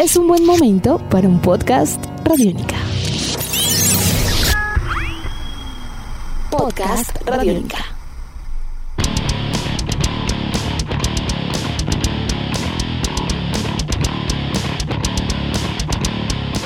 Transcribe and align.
es 0.00 0.16
un 0.16 0.26
buen 0.26 0.46
momento 0.46 0.98
para 1.10 1.28
un 1.28 1.38
podcast 1.42 2.02
Radiónica. 2.24 2.76
Podcast 6.50 7.18
Radiónica. 7.26 7.76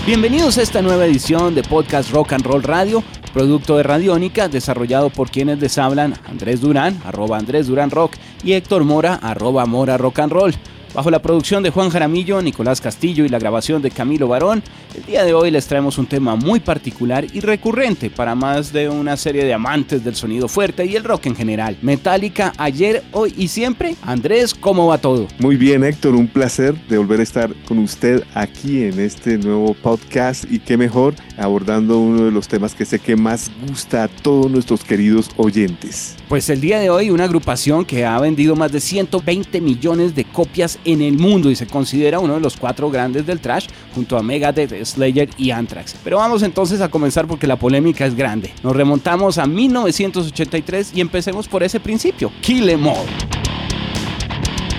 Bienvenidos 0.07 0.57
a 0.59 0.62
esta 0.62 0.80
nueva 0.80 1.05
edición 1.05 1.57
de 1.57 1.64
Podcast 1.64 2.12
Rock 2.12 2.35
and 2.35 2.46
Roll 2.46 2.62
Radio, 2.62 3.03
producto 3.32 3.77
de 3.77 3.82
Radiónica, 3.82 4.46
desarrollado 4.46 5.11
por 5.11 5.29
quienes 5.32 5.59
les 5.59 5.77
hablan 5.79 6.14
Andrés 6.27 6.61
Durán, 6.61 7.03
arroba 7.05 7.39
Andrés 7.39 7.66
Durán 7.66 7.91
Rock, 7.91 8.14
y 8.45 8.53
Héctor 8.53 8.85
Mora, 8.85 9.16
arroba 9.16 9.66
Mora 9.66 9.98
Rock 9.98 10.21
and 10.21 10.32
Roll. 10.32 10.55
Bajo 10.95 11.11
la 11.11 11.20
producción 11.20 11.64
de 11.64 11.70
Juan 11.70 11.90
Jaramillo, 11.90 12.40
Nicolás 12.40 12.80
Castillo 12.80 13.24
y 13.24 13.29
la 13.29 13.40
grabación 13.40 13.82
de 13.82 13.90
Camilo 13.90 14.29
Barón, 14.29 14.62
el 14.96 15.04
día 15.04 15.25
de 15.25 15.35
hoy 15.35 15.50
les 15.50 15.66
traemos 15.66 15.98
un 15.98 16.07
tema 16.07 16.36
muy 16.36 16.61
particular 16.61 17.26
y 17.32 17.40
recurrente 17.40 18.11
para 18.11 18.36
más 18.36 18.72
de 18.72 18.89
una 18.89 19.16
serie 19.16 19.44
de 19.44 19.52
amantes 19.52 20.04
del 20.04 20.14
sonido 20.14 20.46
fuerte 20.46 20.86
y 20.86 20.94
el 20.94 21.02
rock 21.02 21.26
en 21.26 21.35
general. 21.35 21.76
Metallica, 21.82 22.52
ayer, 22.58 23.02
hoy 23.11 23.35
y 23.36 23.49
siempre. 23.49 23.96
Andrés, 24.02 24.54
¿cómo 24.54 24.86
va 24.86 24.99
todo? 24.99 25.26
Muy 25.40 25.57
bien, 25.57 25.82
Héctor, 25.82 26.14
un 26.14 26.29
placer 26.29 26.76
de 26.86 26.99
volver 26.99 27.18
a 27.18 27.24
estar 27.24 27.52
con 27.66 27.79
usted 27.80 28.22
aquí 28.32 28.85
en 28.85 29.00
este 29.00 29.36
nuevo 29.36 29.74
podcast 29.74 30.44
y 30.49 30.61
qué 30.61 30.76
mejor 30.76 31.16
abordando 31.36 31.99
uno 31.99 32.27
de 32.27 32.30
los 32.30 32.47
temas 32.47 32.72
que 32.72 32.84
sé 32.84 33.00
que 33.00 33.16
más 33.16 33.50
gusta 33.66 34.05
a 34.05 34.08
todos 34.08 34.48
nuestros 34.48 34.84
queridos 34.84 35.28
oyentes. 35.36 36.14
Pues 36.28 36.48
el 36.50 36.61
día 36.61 36.78
de 36.78 36.91
hoy 36.91 37.11
una 37.11 37.24
agrupación 37.24 37.84
que 37.84 38.06
ha 38.06 38.19
vendido 38.20 38.55
más 38.55 38.70
de 38.70 38.78
120 38.78 39.61
millones 39.61 40.14
de 40.14 40.24
copias 40.24 40.78
en 40.84 41.02
el 41.02 41.19
mundo 41.19 41.50
y 41.50 41.56
se 41.56 41.66
considera 41.66 42.19
uno 42.19 42.34
de 42.34 42.41
los 42.41 42.56
cuatro 42.56 42.91
grandes 42.91 43.27
del 43.27 43.41
trash 43.41 43.66
junto 43.94 44.16
a 44.16 44.22
Megadeth, 44.22 44.84
Slayer 44.84 45.30
y 45.38 45.50
Anthrax. 45.50 45.96
Pero 46.02 46.18
vamos 46.18 46.42
entonces 46.42 46.80
a 46.80 46.88
comenzar 46.88 47.26
porque 47.26 47.46
la 47.46 47.56
polémica 47.56 48.06
es 48.06 48.14
grande. 48.14 48.52
Nos 48.62 48.76
remontamos 48.76 49.38
a 49.38 49.46
1983 49.46 50.92
y 50.94 51.00
empecemos 51.00 51.48
por 51.48 51.62
ese 51.62 51.80
principio, 51.80 52.30
Kill 52.41 52.68
Em 52.68 52.86
All. 52.86 53.33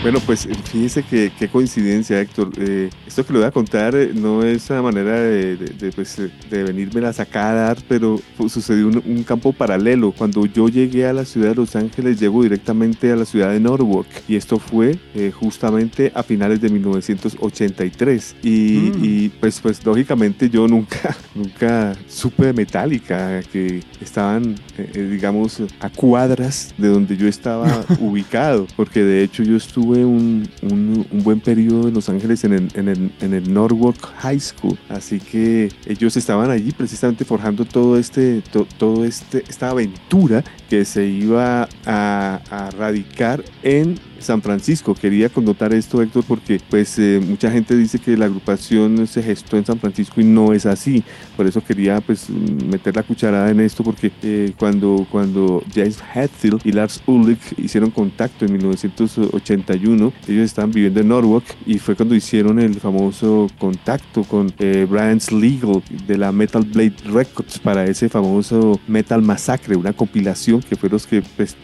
Bueno, 0.05 0.19
pues 0.19 0.47
fíjese 0.71 1.01
que, 1.01 1.31
qué 1.35 1.47
coincidencia, 1.47 2.21
Héctor. 2.21 2.51
Eh, 2.59 2.91
esto 3.07 3.25
que 3.25 3.33
le 3.33 3.39
voy 3.39 3.47
a 3.47 3.51
contar 3.51 3.95
eh, 3.95 4.11
no 4.13 4.43
es 4.43 4.69
una 4.69 4.83
manera 4.83 5.19
de, 5.19 5.57
de, 5.57 5.91
pues, 5.91 6.21
de 6.47 6.63
venirme 6.63 7.03
a 7.07 7.11
sacar, 7.11 7.79
pero 7.87 8.21
pues, 8.37 8.51
sucedió 8.51 8.87
un, 8.87 9.01
un, 9.03 9.23
campo 9.23 9.51
paralelo. 9.51 10.11
Cuando 10.11 10.45
yo 10.45 10.69
llegué 10.69 11.07
a 11.07 11.13
la 11.13 11.25
ciudad 11.25 11.49
de 11.49 11.55
Los 11.55 11.75
Ángeles, 11.75 12.19
llego 12.19 12.43
directamente 12.43 13.11
a 13.11 13.15
la 13.15 13.25
ciudad 13.25 13.51
de 13.51 13.59
Norwalk. 13.59 14.05
Y 14.27 14.35
esto 14.35 14.59
fue 14.59 14.99
eh, 15.15 15.31
justamente 15.31 16.11
a 16.13 16.21
finales 16.21 16.61
de 16.61 16.69
1983. 16.69 18.35
Y, 18.43 18.49
mm. 18.49 19.03
y, 19.03 19.29
pues, 19.29 19.59
pues 19.59 19.83
lógicamente 19.83 20.51
yo 20.51 20.67
nunca, 20.67 21.17
nunca 21.33 21.95
supe 22.07 22.45
de 22.45 22.53
Metallica, 22.53 23.41
que 23.41 23.81
estaban, 23.99 24.53
eh, 24.77 25.09
digamos, 25.09 25.63
a 25.79 25.89
cuadras 25.89 26.75
de 26.77 26.89
donde 26.89 27.17
yo 27.17 27.27
estaba 27.27 27.83
ubicado. 27.99 28.67
Porque 28.75 29.03
de 29.03 29.23
hecho 29.23 29.41
yo 29.41 29.57
estuve 29.57 29.94
un, 30.03 30.49
un, 30.63 31.05
buen 31.23 31.39
periodo 31.39 31.87
en 31.87 31.93
Los 31.93 32.09
Ángeles 32.09 32.43
en 32.43 32.53
el, 32.53 33.11
en, 33.21 33.33
el, 33.33 33.53
Norwalk 33.53 33.97
High 34.17 34.39
School, 34.39 34.77
así 34.89 35.19
que 35.19 35.71
ellos 35.85 36.17
estaban 36.17 36.51
allí 36.51 36.71
precisamente 36.71 37.23
forjando 37.23 37.65
todo 37.65 37.97
este, 37.97 38.41
to, 38.51 38.67
todo 38.77 39.05
este, 39.05 39.43
esta 39.47 39.69
aventura 39.69 40.43
que 40.69 40.83
se 40.83 41.05
iba 41.05 41.69
a 41.85 42.69
radicar 42.77 43.43
en 43.63 43.99
San 44.19 44.41
Francisco. 44.41 44.93
Quería 44.93 45.29
connotar 45.29 45.73
esto, 45.73 46.01
Héctor, 46.01 46.23
porque 46.27 46.59
pues 46.69 46.97
eh, 46.99 47.21
mucha 47.25 47.51
gente 47.51 47.75
dice 47.75 47.99
que 47.99 48.17
la 48.17 48.25
agrupación 48.25 49.07
se 49.07 49.21
gestó 49.23 49.57
en 49.57 49.65
San 49.65 49.79
Francisco 49.79 50.21
y 50.21 50.23
no 50.23 50.53
es 50.53 50.65
así. 50.65 51.03
Por 51.35 51.47
eso 51.47 51.63
quería 51.63 52.01
pues 52.01 52.29
meter 52.29 52.95
la 52.95 53.03
cucharada 53.03 53.49
en 53.49 53.59
esto, 53.59 53.83
porque 53.83 54.11
eh, 54.23 54.53
cuando, 54.57 55.05
cuando 55.11 55.63
James 55.73 55.99
Hetfield 56.13 56.61
y 56.63 56.71
Lars 56.71 57.01
Ulrich 57.05 57.53
hicieron 57.57 57.91
contacto 57.91 58.45
en 58.45 58.53
1981, 58.53 60.13
ellos 60.27 60.45
estaban 60.45 60.71
viviendo 60.71 60.99
en 61.01 61.07
Norwalk 61.09 61.45
y 61.65 61.79
fue 61.79 61.95
cuando 61.95 62.15
hicieron 62.15 62.59
el 62.59 62.75
famoso 62.75 63.47
contacto 63.57 64.23
con 64.23 64.53
eh, 64.59 64.87
Brian's 64.89 65.31
Legal 65.31 65.81
de 66.07 66.17
la 66.17 66.31
Metal 66.31 66.63
Blade 66.63 66.95
Records 67.05 67.59
para 67.59 67.85
ese 67.85 68.09
famoso 68.09 68.79
Metal 68.87 69.21
Massacre, 69.21 69.75
una 69.75 69.93
compilación 69.93 70.61
que 70.61 70.75
fue 70.75 70.89
los 70.89 71.07
que 71.07 71.21
pues, 71.35 71.55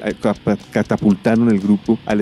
catapultaron 0.71 1.49
el 1.49 1.59
grupo 1.59 1.99
al 2.05 2.21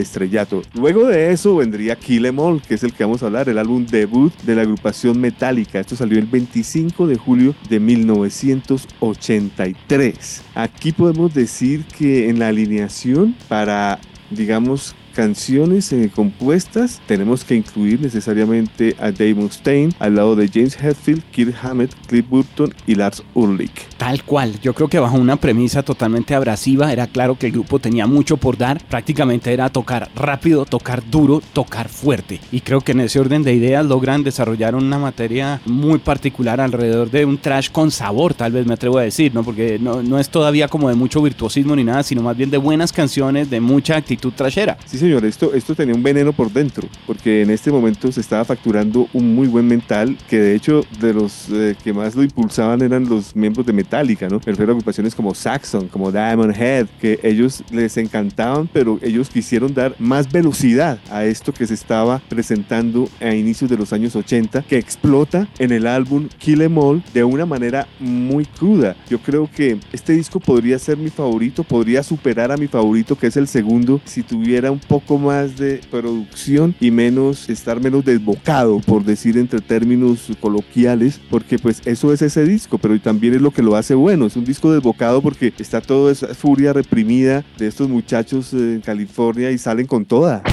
Luego 0.74 1.08
de 1.08 1.32
eso 1.32 1.56
vendría 1.56 1.96
Kill 1.96 2.26
Em 2.26 2.38
All, 2.40 2.62
que 2.62 2.76
es 2.76 2.84
el 2.84 2.92
que 2.94 3.04
vamos 3.04 3.24
a 3.24 3.28
hablar, 3.28 3.48
el 3.50 3.58
álbum 3.58 3.86
debut 3.86 4.34
de 4.44 4.56
la 4.56 4.64
agrupación 4.64 5.20
Metallica. 5.20 5.80
Esto 5.80 5.96
salió 5.96 6.20
el 6.20 6.26
25 6.26 7.08
de 7.08 7.18
julio 7.18 7.56
de 7.70 7.80
1983. 7.80 10.42
Aquí 10.56 10.92
podemos 10.92 11.34
decir 11.34 11.86
que 11.86 12.28
en 12.30 12.40
la 12.40 12.50
alineación 12.50 13.34
para 13.48 14.02
digamos, 14.30 14.96
canciones 15.10 15.92
eh, 15.92 16.12
compuestas, 16.14 17.02
tenemos 17.08 17.44
que 17.44 17.56
incluir 17.56 18.00
necesariamente 18.02 18.96
a 19.00 19.12
Dave 19.12 19.36
Mustaine 19.36 19.94
al 20.00 20.16
lado 20.16 20.36
de 20.36 20.48
James 20.48 20.78
Hetfield, 20.82 21.24
Kirk 21.32 21.56
Hammett, 21.62 21.94
Cliff 22.08 22.28
Burton 22.30 22.74
y 22.88 22.96
Lars 22.96 23.24
Ulrich. 23.34 23.88
Tal 23.98 24.24
cual, 24.24 24.60
yo 24.62 24.74
creo 24.74 24.88
que 24.88 25.00
bajo 25.00 25.18
una 25.18 25.36
premisa 25.36 25.84
totalmente 25.84 26.36
abrasiva, 26.36 26.92
era 26.92 27.08
claro 27.08 27.36
que 27.36 27.48
el 27.48 27.52
grupo 27.52 27.80
tenía 27.80 28.08
mucho 28.08 28.38
por 28.38 28.58
dar, 28.58 28.84
prácticamente 28.86 29.54
era 29.54 29.70
tocar 29.70 30.10
rápido, 30.16 30.66
tocar 30.66 31.04
duro, 31.10 31.42
tocar 31.54 31.90
fuerte. 31.90 32.40
Y 32.52 32.62
creo 32.62 32.82
que 32.82 32.94
en 32.94 33.02
ese 33.02 33.20
orden 33.20 33.44
de 33.44 33.54
ideas 33.54 33.86
logran 33.86 34.24
desarrollar 34.24 34.76
una 34.76 34.98
materia 35.00 35.62
muy 35.66 36.00
particular 36.00 36.62
alrededor 36.62 37.10
de 37.12 37.26
un 37.26 37.38
trash 37.38 37.70
con 37.72 37.92
sabor, 37.92 38.34
tal 38.34 38.52
vez 38.52 38.66
me 38.66 38.76
atrevo 38.76 38.98
a 38.98 39.04
decir, 39.04 39.34
¿no? 39.34 39.44
Porque 39.44 39.80
no, 39.80 40.04
no 40.04 40.20
es 40.20 40.30
todavía 40.30 40.68
como 40.68 40.90
de 40.90 40.96
mucho 40.96 41.22
virtuosismo 41.22 41.76
ni 41.76 41.84
nada, 41.84 42.04
sino 42.04 42.22
más 42.22 42.38
bien 42.38 42.50
de 42.50 42.58
buenas 42.58 42.94
canciones, 42.94 43.50
de 43.50 43.60
mucha 43.60 43.98
actitud 43.98 44.32
trashera. 44.34 44.78
Sí, 44.86 44.98
señor, 45.00 45.26
esto, 45.26 45.54
esto 45.54 45.76
tenía 45.76 45.96
un 45.96 46.04
veneno 46.04 46.34
por 46.34 46.52
dentro, 46.52 46.88
porque 47.08 47.42
en 47.42 47.50
este 47.50 47.72
momento 47.72 48.12
se 48.12 48.22
estaba 48.22 48.46
facturando 48.46 49.08
un 49.14 49.36
muy 49.36 49.48
buen 49.48 49.68
mental, 49.68 50.18
que 50.30 50.40
de 50.40 50.56
hecho 50.56 50.86
de 51.00 51.14
los 51.14 51.50
eh, 51.52 51.76
que 51.84 51.94
más 51.94 52.16
lo 52.16 52.24
impulsaban 52.24 52.82
eran 52.82 53.08
los 53.08 53.36
miembros 53.36 53.66
de 53.66 53.74
Metallica, 53.74 54.28
¿no? 54.28 54.40
Me 54.46 54.52
refiero 54.52 54.72
a 54.72 54.76
agrupaciones 54.76 55.16
como 55.16 55.34
Saxon, 55.34 55.88
como 55.88 56.12
Diamond 56.12 56.56
Head, 56.56 56.88
que 57.00 57.20
ellos 57.24 57.64
les 57.72 57.98
encantaban, 57.98 58.70
pero 58.72 59.00
ellos 59.02 59.30
quisieron 59.30 59.74
dar 59.74 59.96
más 60.00 60.32
velocidad 60.32 61.00
a 61.10 61.26
esto 61.26 61.54
que 61.54 61.68
se 61.68 61.74
estaba 61.74 62.22
presentando 62.30 63.10
a 63.20 63.34
inicios 63.34 63.70
de 63.70 63.78
los 63.78 63.94
años 63.94 64.16
80, 64.16 64.64
que 64.64 64.78
explota 64.78 65.48
en 65.60 65.72
el 65.72 65.88
álbum 65.88 66.28
Kill 66.38 66.62
Em 66.62 66.78
All 66.78 67.04
de 67.14 67.24
una 67.24 67.46
manera 67.46 67.88
muy 68.00 68.46
cruda. 68.46 68.96
Yo 69.10 69.20
creo 69.20 69.50
que 69.54 69.78
este 69.94 70.14
disco 70.14 70.40
podría 70.40 70.80
ser 70.80 70.98
mi 70.98 71.10
favorito, 71.10 71.64
podría 71.64 72.04
superar 72.04 72.52
a 72.52 72.58
mi 72.58 72.68
favorito, 72.68 73.16
que 73.16 73.28
es 73.28 73.38
el 73.38 73.48
segundo, 73.48 74.02
si 74.06 74.24
tuviera 74.24 74.72
un 74.72 74.80
poco 74.90 75.20
más 75.20 75.56
de 75.56 75.80
producción 75.90 76.76
y 76.82 76.92
menos 76.92 77.48
estar 77.48 77.80
menos 77.80 78.04
desbocado, 78.04 78.80
por 78.80 79.06
decir 79.06 79.38
entre 79.38 79.62
términos 79.62 80.28
coloquiales, 80.42 81.22
porque 81.30 81.58
pues 81.60 81.82
eso 81.86 82.12
es 82.12 82.22
ese 82.24 82.44
disco, 82.44 82.80
pero 82.80 83.00
también 83.00 83.36
es 83.36 83.42
lo 83.42 83.52
que 83.52 83.62
lo 83.62 83.76
hace 83.78 83.94
bueno. 83.94 84.26
Es 84.26 84.36
un 84.36 84.44
disco 84.44 84.74
desbocado 84.74 85.22
porque 85.22 85.54
está 85.60 85.80
toda 85.80 86.12
esa 86.12 86.34
furia 86.34 86.74
reprimida 86.74 87.46
de 87.58 87.68
estos 87.68 87.88
muchachos 87.88 88.52
en 88.54 88.82
California 88.82 89.52
y 89.52 89.58
salen 89.60 89.86
con 89.86 90.04
toda. 90.04 90.44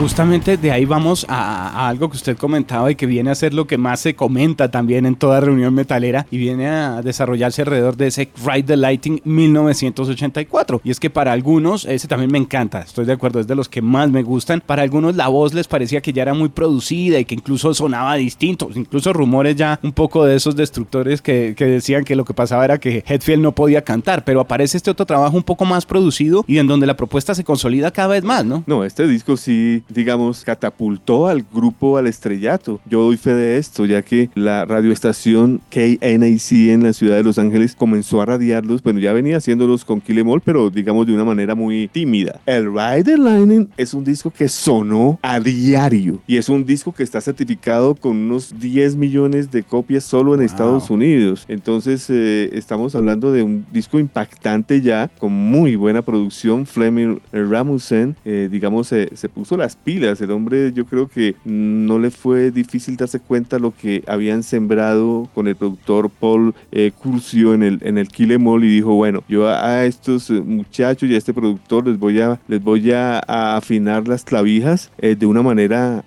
Justamente 0.00 0.56
de 0.56 0.72
ahí 0.72 0.86
vamos 0.86 1.26
a, 1.28 1.86
algo 1.86 2.08
que 2.08 2.16
usted 2.16 2.34
comentaba 2.34 2.90
y 2.90 2.94
que 2.94 3.04
viene 3.04 3.30
a 3.30 3.34
ser 3.34 3.52
lo 3.52 3.66
que 3.66 3.76
más 3.76 4.00
se 4.00 4.14
comenta 4.14 4.70
también 4.70 5.04
en 5.04 5.14
toda 5.14 5.40
reunión 5.40 5.74
metalera 5.74 6.26
y 6.30 6.38
viene 6.38 6.68
a 6.68 7.02
desarrollarse 7.02 7.60
alrededor 7.60 7.98
de 7.98 8.06
ese 8.06 8.30
Ride 8.42 8.62
the 8.62 8.76
Lighting 8.78 9.20
1984. 9.24 10.80
Y 10.84 10.90
es 10.90 10.98
que 10.98 11.10
para 11.10 11.32
algunos, 11.32 11.84
ese 11.84 12.08
también 12.08 12.32
me 12.32 12.38
encanta, 12.38 12.80
estoy 12.80 13.04
de 13.04 13.12
acuerdo, 13.12 13.40
es 13.40 13.46
de 13.46 13.54
los 13.54 13.68
que 13.68 13.82
más 13.82 14.10
me 14.10 14.22
gustan. 14.22 14.62
Para 14.64 14.80
algunos 14.80 15.16
la 15.16 15.28
voz 15.28 15.52
les 15.52 15.68
parecía 15.68 16.00
que 16.00 16.14
ya 16.14 16.22
era 16.22 16.32
muy 16.32 16.48
producida 16.48 17.18
y 17.18 17.26
que 17.26 17.34
incluso 17.34 17.74
sonaba 17.74 18.14
distinto, 18.14 18.70
incluso 18.74 19.12
rumores 19.12 19.54
ya 19.54 19.78
un 19.82 19.92
poco 19.92 20.24
de 20.24 20.34
esos 20.34 20.56
destructores 20.56 21.20
que, 21.20 21.54
que 21.54 21.66
decían 21.66 22.04
que 22.04 22.16
lo 22.16 22.24
que 22.24 22.32
pasaba 22.32 22.64
era 22.64 22.78
que 22.78 23.04
Hetfield 23.06 23.42
no 23.42 23.52
podía 23.52 23.82
cantar, 23.82 24.24
pero 24.24 24.40
aparece 24.40 24.78
este 24.78 24.90
otro 24.90 25.04
trabajo 25.04 25.36
un 25.36 25.42
poco 25.42 25.66
más 25.66 25.84
producido 25.84 26.42
y 26.48 26.56
en 26.56 26.66
donde 26.66 26.86
la 26.86 26.96
propuesta 26.96 27.34
se 27.34 27.44
consolida 27.44 27.90
cada 27.90 28.08
vez 28.08 28.24
más, 28.24 28.46
¿no? 28.46 28.64
No, 28.66 28.82
este 28.82 29.06
disco 29.06 29.36
sí 29.36 29.82
digamos, 29.92 30.44
catapultó 30.44 31.26
al 31.26 31.44
grupo 31.52 31.96
al 31.98 32.06
estrellato. 32.06 32.80
Yo 32.88 33.02
doy 33.02 33.16
fe 33.16 33.34
de 33.34 33.58
esto, 33.58 33.86
ya 33.86 34.02
que 34.02 34.30
la 34.34 34.64
radioestación 34.64 35.60
KNAC 35.70 36.52
en 36.52 36.82
la 36.82 36.92
ciudad 36.92 37.16
de 37.16 37.24
Los 37.24 37.38
Ángeles 37.38 37.74
comenzó 37.74 38.20
a 38.20 38.26
radiarlos, 38.26 38.82
bueno, 38.82 39.00
ya 39.00 39.12
venía 39.12 39.36
haciéndolos 39.36 39.84
con 39.84 40.00
Kill 40.00 40.18
Em 40.18 40.28
All, 40.28 40.40
pero 40.40 40.70
digamos 40.70 41.06
de 41.06 41.14
una 41.14 41.24
manera 41.24 41.54
muy 41.54 41.88
tímida. 41.88 42.40
El 42.46 42.72
Rider 42.72 43.18
Lightning 43.18 43.68
es 43.76 43.94
un 43.94 44.04
disco 44.04 44.30
que 44.30 44.48
sonó 44.48 45.18
a 45.22 45.40
diario 45.40 46.20
y 46.26 46.36
es 46.36 46.48
un 46.48 46.64
disco 46.64 46.92
que 46.92 47.02
está 47.02 47.20
certificado 47.20 47.94
con 47.94 48.16
unos 48.16 48.58
10 48.58 48.96
millones 48.96 49.50
de 49.50 49.62
copias 49.62 50.04
solo 50.04 50.34
en 50.34 50.40
wow. 50.40 50.46
Estados 50.46 50.90
Unidos. 50.90 51.44
Entonces, 51.48 52.06
eh, 52.08 52.50
estamos 52.52 52.94
hablando 52.94 53.32
de 53.32 53.42
un 53.42 53.66
disco 53.72 53.98
impactante 53.98 54.80
ya, 54.80 55.08
con 55.18 55.32
muy 55.32 55.76
buena 55.76 56.02
producción. 56.02 56.66
Fleming 56.66 57.18
Ramusen, 57.32 58.16
eh, 58.24 58.48
digamos, 58.50 58.88
se 58.88 59.28
puso 59.28 59.56
las 59.56 59.76
pilas. 59.80 60.20
El 60.20 60.30
hombre 60.30 60.72
yo 60.72 60.84
creo 60.86 61.08
que 61.08 61.34
no 61.44 61.98
le 61.98 62.10
fue 62.10 62.50
difícil 62.50 62.96
darse 62.96 63.20
cuenta 63.20 63.58
lo 63.58 63.74
que 63.74 64.02
habían 64.06 64.42
sembrado 64.42 65.28
con 65.34 65.48
el 65.48 65.56
productor 65.56 66.10
Paul 66.10 66.54
eh, 66.72 66.92
Curcio 66.96 67.54
en 67.54 67.62
el, 67.62 67.78
en 67.82 67.98
el 67.98 68.08
Kill 68.08 68.32
Em 68.32 68.46
All 68.46 68.64
y 68.64 68.68
dijo, 68.68 68.94
bueno, 68.94 69.22
yo 69.28 69.48
a, 69.48 69.84
estos 69.84 70.30
eh, 70.30 70.40
muchachos 70.40 71.08
y 71.08 71.14
a 71.14 71.18
este 71.18 71.34
productor 71.34 71.86
les 71.86 71.98
voy 71.98 72.20
a, 72.20 72.40
les 72.48 72.62
voy 72.62 72.92
a, 72.92 73.20
afinar 73.56 74.06
las 74.08 74.24
clavijas 74.24 74.90
eh, 74.98 75.16
de 75.16 75.26
una 75.26 75.42
manera, 75.42 76.04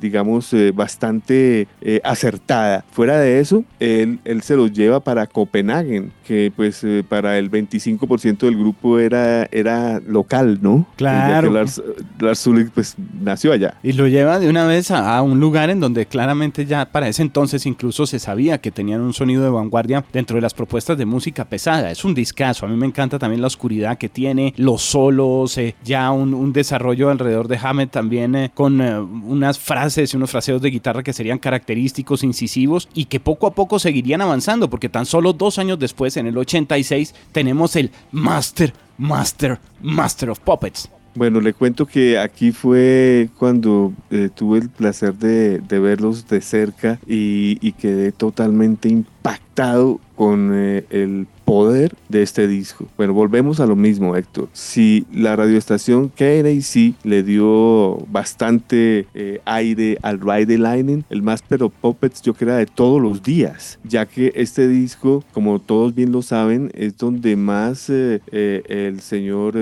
digamos, 0.00 0.54
bastante 0.74 1.66
acertada. 2.04 2.84
Fuera 2.90 3.18
de 3.18 3.40
eso, 3.40 3.64
él, 3.78 4.18
él 4.24 4.42
se 4.42 4.56
los 4.56 4.72
lleva 4.72 5.00
para 5.00 5.26
Copenhagen, 5.26 6.12
que 6.26 6.52
pues 6.54 6.84
para 7.08 7.38
el 7.38 7.50
25% 7.50 8.38
del 8.38 8.56
grupo 8.56 8.98
era, 8.98 9.46
era 9.50 10.00
local, 10.00 10.58
¿no? 10.62 10.86
Claro. 10.96 11.50
Lars, 11.50 11.82
Lars 12.18 12.48
pues 12.74 12.96
nació 13.12 13.52
allá. 13.52 13.74
Y 13.82 13.92
lo 13.92 14.06
lleva 14.08 14.38
de 14.38 14.48
una 14.48 14.66
vez 14.66 14.90
a, 14.90 15.20
un 15.22 15.40
lugar 15.40 15.70
en 15.70 15.80
donde 15.80 16.06
claramente 16.06 16.66
ya 16.66 16.86
para 16.86 17.08
ese 17.08 17.22
entonces 17.22 17.66
incluso 17.66 18.06
se 18.06 18.18
sabía 18.18 18.58
que 18.58 18.70
tenían 18.70 19.00
un 19.00 19.12
sonido 19.12 19.42
de 19.42 19.50
vanguardia 19.50 20.04
dentro 20.12 20.36
de 20.36 20.42
las 20.42 20.54
propuestas 20.54 20.96
de 20.98 21.06
música 21.06 21.44
pesada. 21.44 21.90
Es 21.90 22.04
un 22.04 22.14
discazo. 22.14 22.66
A 22.66 22.68
mí 22.68 22.76
me 22.76 22.86
encanta 22.86 23.18
también 23.18 23.40
la 23.40 23.46
oscuridad 23.46 23.98
que 23.98 24.08
tiene, 24.08 24.54
los 24.56 24.82
solos, 24.82 25.56
eh, 25.58 25.74
ya 25.84 26.10
un, 26.10 26.50
desarrollo 26.52 27.10
alrededor 27.10 27.46
de 27.46 27.58
Hammett 27.62 27.90
también 27.90 28.34
eh, 28.34 28.50
con 28.52 28.80
eh, 28.80 28.98
unas 28.98 29.58
frases 29.58 30.12
y 30.12 30.16
unos 30.16 30.30
fraseos 30.30 30.60
de 30.60 30.70
guitarra 30.70 31.02
que 31.02 31.12
serían 31.12 31.38
característicos, 31.38 32.24
incisivos 32.24 32.88
y 32.92 33.04
que 33.04 33.20
poco 33.20 33.46
a 33.46 33.54
poco 33.54 33.78
seguirían 33.78 34.20
avanzando 34.20 34.68
porque 34.68 34.88
tan 34.88 35.06
solo 35.06 35.32
dos 35.32 35.58
años 35.58 35.78
después, 35.78 36.16
en 36.16 36.26
el 36.26 36.36
86, 36.36 37.14
tenemos 37.32 37.76
el 37.76 37.90
Master, 38.10 38.72
Master, 38.98 39.58
Master 39.80 40.30
of 40.30 40.40
Puppets. 40.40 40.90
Bueno, 41.14 41.40
le 41.40 41.52
cuento 41.52 41.86
que 41.86 42.18
aquí 42.18 42.52
fue 42.52 43.28
cuando 43.36 43.92
tuve 44.34 44.58
el 44.58 44.68
placer 44.68 45.14
de, 45.14 45.60
verlos 45.78 46.28
de 46.28 46.40
cerca 46.40 46.98
y, 47.06 47.72
quedé 47.72 48.12
totalmente 48.12 48.88
impactado 48.88 50.00
con 50.14 50.54
el 50.54 51.26
poder 51.50 51.96
de 52.08 52.22
este 52.22 52.46
disco. 52.46 52.86
Bueno, 52.96 53.12
volvemos 53.12 53.58
a 53.58 53.66
lo 53.66 53.74
mismo, 53.74 54.14
Héctor. 54.14 54.48
Si 54.52 55.04
la 55.12 55.34
radioestación 55.34 56.08
KNAC 56.08 56.94
le 57.02 57.24
dio 57.24 57.96
bastante 58.06 59.08
eh, 59.14 59.40
aire 59.44 59.98
al 60.02 60.20
Ride 60.20 60.46
the 60.46 60.58
Lightning, 60.58 61.02
el 61.10 61.22
Master 61.22 61.64
of 61.64 61.72
Puppets 61.80 62.22
yo 62.22 62.34
creo 62.34 62.54
de 62.54 62.66
todos 62.66 63.02
los 63.02 63.24
días, 63.24 63.80
ya 63.82 64.06
que 64.06 64.30
este 64.36 64.68
disco, 64.68 65.24
como 65.32 65.58
todos 65.58 65.92
bien 65.92 66.12
lo 66.12 66.22
saben, 66.22 66.70
es 66.72 66.96
donde 66.96 67.34
más 67.34 67.90
eh, 67.90 68.20
eh, 68.30 68.62
el 68.68 69.00
señor 69.00 69.54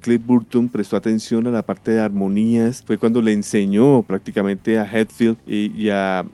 Cliff 0.00 0.20
Burton 0.26 0.68
prestó 0.68 0.96
atención 0.96 1.46
a 1.46 1.52
la 1.52 1.62
parte 1.62 1.92
de 1.92 2.00
armonías. 2.00 2.82
Fue 2.84 2.98
cuando 2.98 3.22
le 3.22 3.32
enseñó 3.32 4.02
prácticamente 4.02 4.76
a 4.76 4.90
Hetfield 4.92 5.36
y, 5.46 5.70
y 5.80 5.90
a 5.90 6.24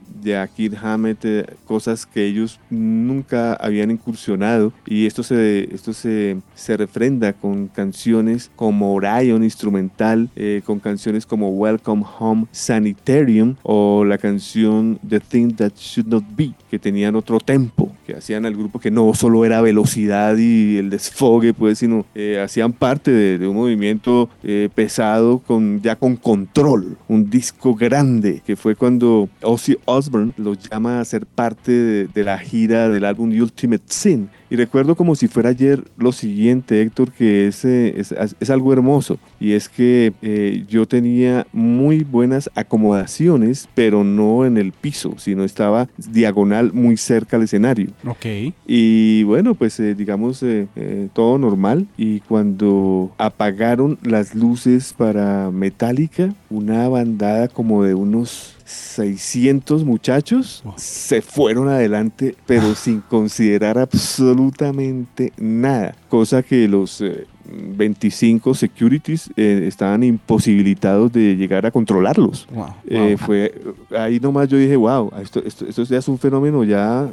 Kid 0.55 0.73
Hammett 0.81 1.25
cosas 1.65 2.05
que 2.05 2.25
ellos 2.25 2.59
nunca 2.69 3.53
habían 3.53 3.91
incursionado. 3.91 4.73
Y 4.85 5.05
esto 5.05 5.23
se, 5.23 5.73
esto 5.73 5.93
se, 5.93 6.37
se 6.55 6.77
refrenda 6.77 7.33
con 7.33 7.67
canciones 7.67 8.51
como 8.55 8.93
Orion 8.93 9.43
instrumental, 9.43 10.29
eh, 10.35 10.61
con 10.65 10.79
canciones 10.79 11.25
como 11.25 11.49
Welcome 11.49 12.03
Home 12.19 12.47
Sanitarium 12.51 13.55
o 13.63 14.03
la 14.03 14.17
canción 14.17 14.99
The 15.07 15.19
Thing 15.19 15.53
That 15.55 15.73
Should 15.77 16.07
Not 16.07 16.23
Be, 16.35 16.53
que 16.69 16.79
tenían 16.79 17.15
otro 17.15 17.39
tempo, 17.39 17.94
que 18.05 18.15
hacían 18.15 18.45
al 18.45 18.55
grupo 18.55 18.79
que 18.79 18.91
no 18.91 19.13
solo 19.13 19.45
era 19.45 19.61
velocidad 19.61 20.37
y 20.37 20.77
el 20.77 20.89
desfogue, 20.89 21.53
pues, 21.53 21.79
sino 21.79 22.05
eh, 22.15 22.39
hacían 22.43 22.73
parte 22.73 23.11
de, 23.11 23.47
un 23.47 23.55
movimiento 23.55 24.29
eh, 24.43 24.69
pesado 24.73 25.39
con, 25.39 25.81
ya 25.81 25.95
con 25.95 26.15
control, 26.15 26.97
un 27.07 27.29
disco 27.29 27.75
grande, 27.75 28.41
que 28.45 28.55
fue 28.55 28.75
cuando 28.75 29.29
Ozzy 29.41 29.77
Osbourne 29.85 30.33
los 30.37 30.59
llama 30.69 30.99
a 30.99 31.05
ser 31.05 31.25
parte 31.25 31.71
de, 31.71 32.07
de 32.07 32.23
la 32.23 32.37
gira 32.37 32.89
del 32.89 33.05
álbum 33.05 33.29
Ultimate 33.29 33.83
Sin 33.87 34.29
y 34.49 34.55
recuerdo 34.55 34.95
como 34.95 35.15
si 35.15 35.27
fuera 35.27 35.49
ayer 35.49 35.83
lo 35.97 36.11
siguiente, 36.11 36.81
Héctor, 36.81 37.11
que 37.11 37.47
es, 37.47 37.65
es, 37.65 38.49
algo 38.49 38.73
hermoso. 38.73 39.17
Y 39.39 39.53
es 39.53 39.69
que 39.69 40.13
eh, 40.21 40.63
yo 40.67 40.87
tenía 40.87 41.47
muy 41.51 42.03
buenas 42.03 42.49
acomodaciones, 42.55 43.67
pero 43.73 44.03
no 44.03 44.45
en 44.45 44.57
el 44.57 44.71
piso, 44.71 45.15
sino 45.17 45.43
estaba 45.43 45.87
diagonal 45.97 46.73
muy 46.73 46.97
cerca 46.97 47.37
al 47.37 47.43
escenario. 47.43 47.89
Ok. 48.05 48.53
Y 48.67 49.23
bueno, 49.23 49.55
pues 49.55 49.79
eh, 49.79 49.95
digamos 49.95 50.43
eh, 50.43 50.67
todo 51.13 51.37
normal. 51.37 51.87
Y 51.97 52.19
cuando 52.21 53.11
apagaron 53.17 53.97
las 54.03 54.35
luces 54.35 54.93
para 54.93 55.51
Metallica, 55.51 56.33
una 56.49 56.87
bandada 56.87 57.47
como 57.47 57.83
de 57.83 57.95
unos 57.95 58.54
600 58.65 59.85
muchachos 59.85 60.63
se 60.75 61.21
fueron 61.21 61.69
adelante, 61.69 62.35
pero 62.47 62.71
ah. 62.71 62.75
sin 62.75 63.01
considerar 63.01 63.77
absolutamente 63.77 65.31
nada, 65.37 65.95
cosa 66.09 66.41
que 66.41 66.67
los 66.67 67.03
25 67.47 68.51
eh, 68.51 68.55
securities 68.55 69.29
eh, 69.37 69.65
estaban 69.67 70.03
imposibilitados 70.03 71.13
de 71.13 71.35
llegar 71.35 71.67
a 71.67 71.71
controlarlos. 71.71 72.47
Eh, 72.87 73.17
fue 73.19 73.53
ahí 73.95 74.19
nomás 74.19 74.49
yo 74.49 74.57
dije, 74.57 74.75
wow, 74.75 75.11
esto, 75.21 75.43
esto, 75.45 75.67
esto 75.67 75.83
ya 75.83 75.99
es 75.99 76.07
un 76.07 76.17
fenómeno 76.17 76.63
ya 76.63 77.07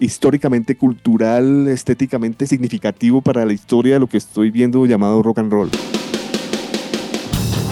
históricamente, 0.00 0.76
cultural, 0.76 1.68
estéticamente 1.68 2.48
significativo 2.48 3.22
para 3.22 3.46
la 3.46 3.52
historia 3.52 3.94
de 3.94 4.00
lo 4.00 4.08
que 4.08 4.16
estoy 4.16 4.50
viendo 4.50 4.84
llamado 4.86 5.22
rock 5.22 5.38
and 5.38 5.52
roll. 5.52 5.70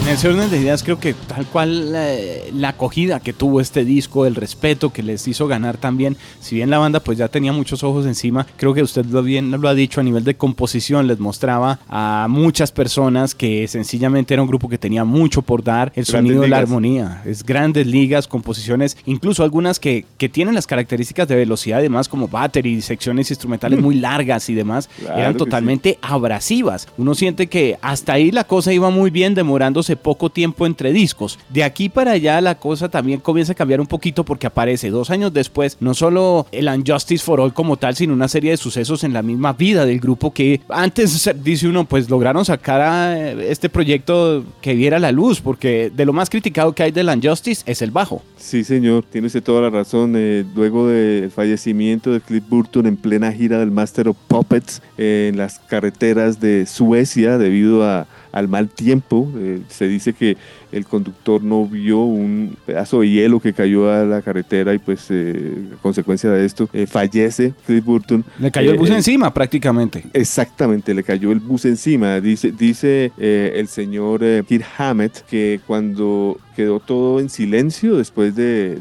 En 0.07 0.13
el 0.13 0.25
orden 0.25 0.49
de 0.49 0.61
ideas 0.61 0.83
creo 0.83 1.01
que 1.01 1.13
tal 1.13 1.45
cual 1.47 1.91
la, 1.91 2.69
acogida 2.69 3.19
que 3.19 3.33
tuvo 3.33 3.59
este 3.59 3.83
disco, 3.83 4.25
el 4.25 4.35
respeto 4.35 4.93
que 4.93 5.03
les 5.03 5.27
hizo 5.27 5.49
ganar 5.49 5.75
también, 5.75 6.15
si 6.39 6.55
bien 6.55 6.69
la 6.69 6.77
banda 6.77 7.01
pues 7.01 7.17
ya 7.17 7.27
tenía 7.27 7.51
muchos 7.51 7.83
ojos 7.83 8.05
encima, 8.05 8.47
creo 8.55 8.73
que 8.73 8.81
usted 8.81 9.05
lo 9.07 9.21
bien 9.21 9.51
lo 9.51 9.67
ha 9.67 9.73
dicho 9.73 9.99
a 9.99 10.03
nivel 10.03 10.23
de 10.23 10.37
composición, 10.37 11.07
les 11.07 11.19
mostraba 11.19 11.79
a 11.89 12.27
muchas 12.29 12.71
personas 12.71 13.35
que 13.35 13.67
sencillamente 13.67 14.33
era 14.33 14.41
un 14.41 14.47
grupo 14.47 14.69
que 14.69 14.77
tenía 14.77 15.03
mucho 15.03 15.41
por 15.41 15.61
dar, 15.61 15.91
el 15.93 16.05
sonido 16.05 16.41
de 16.41 16.47
la 16.47 16.59
armonía, 16.59 17.21
es 17.25 17.43
grandes 17.43 17.85
ligas, 17.85 18.29
composiciones, 18.29 18.95
incluso 19.05 19.43
algunas 19.43 19.77
que, 19.77 20.05
que 20.17 20.29
tienen 20.29 20.55
las 20.55 20.67
características 20.67 21.27
de 21.27 21.35
velocidad 21.35 21.79
y 21.79 21.83
demás 21.83 22.07
como 22.07 22.29
battery, 22.29 22.81
secciones 22.81 23.29
instrumentales 23.29 23.81
mm. 23.81 23.83
muy 23.83 23.95
largas 23.99 24.49
y 24.49 24.53
demás, 24.53 24.89
eran 25.01 25.35
totalmente 25.35 25.99
abrasivas. 26.01 26.87
Uno 26.97 27.13
siente 27.13 27.47
que 27.47 27.77
hasta 27.81 28.13
ahí 28.13 28.31
la 28.31 28.45
cosa 28.45 28.71
iba 28.71 28.89
muy 28.89 29.09
bien 29.11 29.35
demorándose 29.35 29.96
poco 29.97 30.29
tiempo 30.29 30.65
entre 30.65 30.93
discos. 30.93 31.39
De 31.49 31.63
aquí 31.63 31.89
para 31.89 32.11
allá 32.11 32.39
la 32.41 32.55
cosa 32.55 32.89
también 32.89 33.19
comienza 33.19 33.53
a 33.53 33.55
cambiar 33.55 33.81
un 33.81 33.87
poquito 33.87 34.23
porque 34.23 34.47
aparece 34.47 34.89
dos 34.89 35.09
años 35.09 35.33
después 35.33 35.77
no 35.79 35.93
solo 35.93 36.47
el 36.51 36.67
Unjustice 36.67 37.23
for 37.23 37.39
All 37.39 37.53
como 37.53 37.77
tal, 37.77 37.95
sino 37.95 38.13
una 38.13 38.27
serie 38.27 38.51
de 38.51 38.57
sucesos 38.57 39.03
en 39.03 39.13
la 39.13 39.21
misma 39.21 39.53
vida 39.53 39.85
del 39.85 39.99
grupo 39.99 40.31
que 40.31 40.61
antes, 40.69 41.29
dice 41.43 41.67
uno, 41.67 41.85
pues 41.85 42.09
lograron 42.09 42.45
sacar 42.45 42.81
a 42.81 43.31
este 43.31 43.69
proyecto 43.69 44.43
que 44.61 44.73
viera 44.73 44.99
la 44.99 45.11
luz, 45.11 45.41
porque 45.41 45.91
de 45.95 46.05
lo 46.05 46.13
más 46.13 46.29
criticado 46.29 46.73
que 46.73 46.83
hay 46.83 46.91
del 46.91 47.09
Unjustice 47.09 47.63
es 47.65 47.81
el 47.81 47.91
bajo. 47.91 48.21
Sí, 48.37 48.63
señor, 48.63 49.03
tiene 49.09 49.27
usted 49.27 49.43
toda 49.43 49.61
la 49.61 49.69
razón. 49.69 50.13
Eh, 50.15 50.45
luego 50.55 50.87
del 50.87 51.31
fallecimiento 51.31 52.11
de 52.11 52.21
Cliff 52.21 52.43
Burton 52.47 52.85
en 52.85 52.97
plena 52.97 53.31
gira 53.31 53.59
del 53.59 53.71
Master 53.71 54.09
of 54.09 54.17
Puppets 54.27 54.81
en 54.97 55.37
las 55.37 55.59
carreteras 55.59 56.39
de 56.39 56.65
Suecia 56.65 57.37
debido 57.37 57.83
a 57.83 58.07
al 58.37 58.47
mal 58.47 58.69
tiempo. 58.69 59.29
Eh, 59.37 59.61
se 59.67 59.87
dice 59.87 60.13
que 60.13 60.37
el 60.71 60.85
conductor 60.85 61.43
no 61.43 61.65
vio 61.65 61.99
un 61.99 62.55
pedazo 62.65 63.01
de 63.01 63.09
hielo 63.09 63.39
que 63.39 63.53
cayó 63.53 63.91
a 63.91 64.03
la 64.03 64.21
carretera 64.21 64.73
y 64.73 64.79
pues 64.79 65.07
eh, 65.09 65.69
a 65.73 65.81
consecuencia 65.81 66.29
de 66.29 66.45
esto 66.45 66.69
eh, 66.73 66.87
fallece 66.87 67.53
Chris 67.65 67.83
Burton. 67.83 68.23
Le 68.39 68.51
cayó 68.51 68.71
el 68.71 68.77
bus 68.77 68.89
encima 68.89 69.33
prácticamente. 69.33 70.03
Exactamente, 70.13 70.93
le 70.93 71.03
cayó 71.03 71.31
el 71.31 71.39
bus 71.39 71.65
encima. 71.65 72.19
Dice, 72.19 72.51
dice 72.51 73.11
el 73.17 73.67
señor 73.67 74.21
Kid 74.45 74.61
Hammett 74.77 75.25
que 75.25 75.59
cuando 75.65 76.37
quedó 76.55 76.79
todo 76.79 77.19
en 77.19 77.29
silencio 77.29 77.97
después 77.97 78.35
de, 78.35 78.79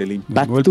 del 0.00 0.12
impacto, 0.12 0.70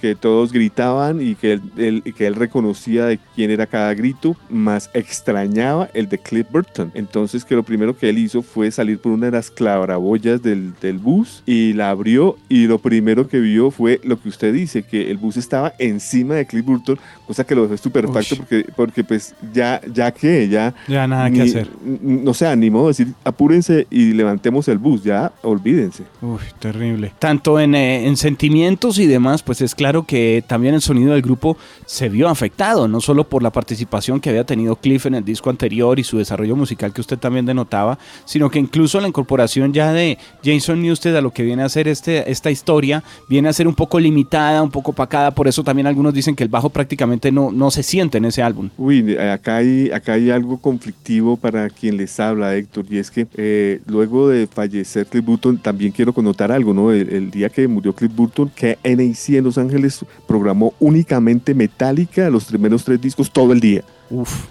que 0.00 0.14
todos 0.14 0.52
gritaban 0.52 1.20
y 1.20 1.34
que 1.34 1.60
él, 1.76 2.02
que 2.16 2.26
él 2.26 2.36
reconocía 2.36 3.06
de 3.06 3.18
quién 3.34 3.50
era 3.50 3.66
cada 3.66 3.92
grito, 3.94 4.36
más 4.48 4.90
extrañaba 4.94 5.90
el 5.92 6.08
de 6.08 6.18
Cliff 6.18 6.46
Burton. 6.50 6.92
Entonces 6.94 7.44
que 7.44 7.56
lo 7.56 7.64
primero 7.64 7.96
que 7.96 8.08
él 8.08 8.18
hizo 8.18 8.42
fue 8.42 8.70
salir 8.70 8.98
por 8.98 9.12
una 9.12 9.26
de 9.26 9.32
las 9.32 9.50
claraboyas 9.50 10.40
del, 10.42 10.72
del 10.80 10.98
bus 10.98 11.42
y 11.46 11.72
la 11.72 11.90
abrió 11.90 12.36
y 12.48 12.66
lo 12.66 12.78
primero 12.78 13.26
que 13.26 13.40
vio 13.40 13.70
fue 13.70 14.00
lo 14.04 14.20
que 14.20 14.28
usted 14.28 14.54
dice, 14.54 14.84
que 14.84 15.10
el 15.10 15.16
bus 15.16 15.36
estaba 15.36 15.74
encima 15.78 16.36
de 16.36 16.46
Cliff 16.46 16.64
Burton, 16.64 16.98
cosa 17.26 17.44
que 17.44 17.54
lo 17.54 17.62
dejó 17.62 17.74
estupefacto 17.74 18.36
porque, 18.36 18.66
porque 18.76 19.02
pues 19.02 19.34
ya, 19.52 19.80
ya 19.92 20.12
que, 20.12 20.48
ya... 20.48 20.72
Ya 20.86 21.08
nada 21.08 21.28
que 21.30 21.42
hacer. 21.42 21.68
No 21.82 22.32
se 22.34 22.46
animó 22.46 22.84
a 22.84 22.88
decir, 22.88 23.08
apúrense 23.24 23.88
y 23.90 24.12
levantemos 24.12 24.68
el 24.68 24.78
bus, 24.78 25.02
ya 25.02 25.32
olvídense. 25.42 26.04
Uy, 26.22 26.38
terrible. 26.60 27.12
Tanto 27.18 27.58
en, 27.58 27.74
eh, 27.74 28.06
en 28.06 28.16
sentido 28.16 28.43
y 28.44 29.06
demás, 29.06 29.42
pues 29.42 29.62
es 29.62 29.74
claro 29.74 30.04
que 30.04 30.44
también 30.46 30.74
el 30.74 30.82
sonido 30.82 31.12
del 31.12 31.22
grupo 31.22 31.56
se 31.86 32.08
vio 32.10 32.28
afectado, 32.28 32.88
no 32.88 33.00
solo 33.00 33.24
por 33.24 33.42
la 33.42 33.50
participación 33.50 34.20
que 34.20 34.28
había 34.28 34.44
tenido 34.44 34.76
Cliff 34.76 35.06
en 35.06 35.14
el 35.14 35.24
disco 35.24 35.48
anterior 35.48 35.98
y 35.98 36.04
su 36.04 36.18
desarrollo 36.18 36.54
musical 36.54 36.92
que 36.92 37.00
usted 37.00 37.18
también 37.18 37.46
denotaba, 37.46 37.98
sino 38.26 38.50
que 38.50 38.58
incluso 38.58 39.00
la 39.00 39.08
incorporación 39.08 39.72
ya 39.72 39.92
de 39.92 40.18
Jason 40.44 40.82
Newsted 40.82 41.16
a 41.16 41.22
lo 41.22 41.32
que 41.32 41.42
viene 41.42 41.62
a 41.62 41.68
ser 41.68 41.88
este, 41.88 42.30
esta 42.30 42.50
historia 42.50 43.02
viene 43.28 43.48
a 43.48 43.52
ser 43.52 43.66
un 43.66 43.74
poco 43.74 43.98
limitada, 43.98 44.62
un 44.62 44.70
poco 44.70 44.90
opacada, 44.90 45.30
por 45.30 45.48
eso 45.48 45.64
también 45.64 45.86
algunos 45.86 46.12
dicen 46.12 46.36
que 46.36 46.44
el 46.44 46.50
bajo 46.50 46.68
prácticamente 46.68 47.32
no, 47.32 47.50
no 47.50 47.70
se 47.70 47.82
siente 47.82 48.18
en 48.18 48.26
ese 48.26 48.42
álbum. 48.42 48.68
Uy, 48.76 49.16
acá 49.16 49.56
hay, 49.56 49.90
acá 49.90 50.14
hay 50.14 50.30
algo 50.30 50.58
conflictivo 50.58 51.38
para 51.38 51.70
quien 51.70 51.96
les 51.96 52.20
habla, 52.20 52.54
Héctor, 52.54 52.84
y 52.90 52.98
es 52.98 53.10
que 53.10 53.26
eh, 53.36 53.80
luego 53.86 54.28
de 54.28 54.46
fallecer 54.46 55.06
Cliff 55.06 55.24
Burton, 55.24 55.58
también 55.58 55.92
quiero 55.92 56.12
connotar 56.12 56.52
algo, 56.52 56.74
¿no? 56.74 56.92
El, 56.92 57.30
día 57.30 57.48
que 57.48 57.66
murió 57.66 57.94
Cliff 57.94 58.14
Burton, 58.14 58.33
que 58.54 58.78
NAC 58.82 59.36
en 59.36 59.44
Los 59.44 59.58
Ángeles 59.58 60.04
programó 60.26 60.74
únicamente 60.80 61.54
Metallica, 61.54 62.28
los 62.30 62.44
primeros 62.46 62.84
tres 62.84 63.00
discos, 63.00 63.32
todo 63.32 63.52
el 63.52 63.60
día. 63.60 63.82
Uf. 64.10 64.46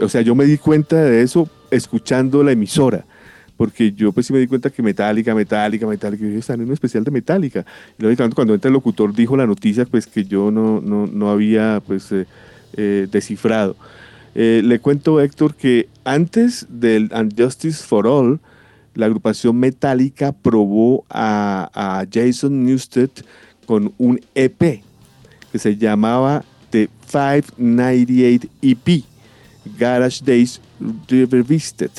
o 0.00 0.08
sea, 0.08 0.20
yo 0.22 0.34
me 0.34 0.44
di 0.44 0.58
cuenta 0.58 0.96
de 0.96 1.22
eso 1.22 1.48
escuchando 1.70 2.42
la 2.42 2.52
emisora 2.52 3.04
porque 3.62 3.92
yo 3.92 4.10
pues 4.10 4.26
sí 4.26 4.32
me 4.32 4.40
di 4.40 4.48
cuenta 4.48 4.70
que 4.70 4.82
Metallica, 4.82 5.34
Metallica, 5.36 5.86
Metallica, 5.86 6.24
yo 6.24 6.36
están 6.36 6.60
en 6.60 6.66
un 6.66 6.72
especial 6.72 7.04
de 7.04 7.12
Metallica. 7.12 7.64
Y 7.96 8.02
lógicamente 8.02 8.34
cuando 8.34 8.54
entra 8.54 8.68
el 8.68 8.72
locutor 8.72 9.14
dijo 9.14 9.36
la 9.36 9.46
noticia 9.46 9.84
pues 9.86 10.08
que 10.08 10.24
yo 10.24 10.50
no, 10.50 10.80
no, 10.80 11.06
no 11.06 11.30
había 11.30 11.80
pues 11.86 12.10
eh, 12.10 12.26
eh, 12.76 13.06
descifrado. 13.10 13.76
Eh, 14.34 14.62
le 14.64 14.80
cuento 14.80 15.20
Héctor 15.20 15.54
que 15.54 15.88
antes 16.02 16.66
del 16.70 17.10
Unjustice 17.14 17.84
for 17.84 18.08
All, 18.08 18.40
la 18.94 19.06
agrupación 19.06 19.56
Metallica 19.56 20.32
probó 20.32 21.04
a, 21.08 21.70
a 21.74 22.06
Jason 22.12 22.64
Newsted 22.64 23.10
con 23.66 23.92
un 23.98 24.20
EP 24.34 24.82
que 25.50 25.58
se 25.58 25.76
llamaba 25.76 26.44
The 26.70 26.88
598 27.10 28.48
EP, 28.62 29.04
Garage 29.78 30.24
Days 30.24 30.60
Revisited 31.08 31.90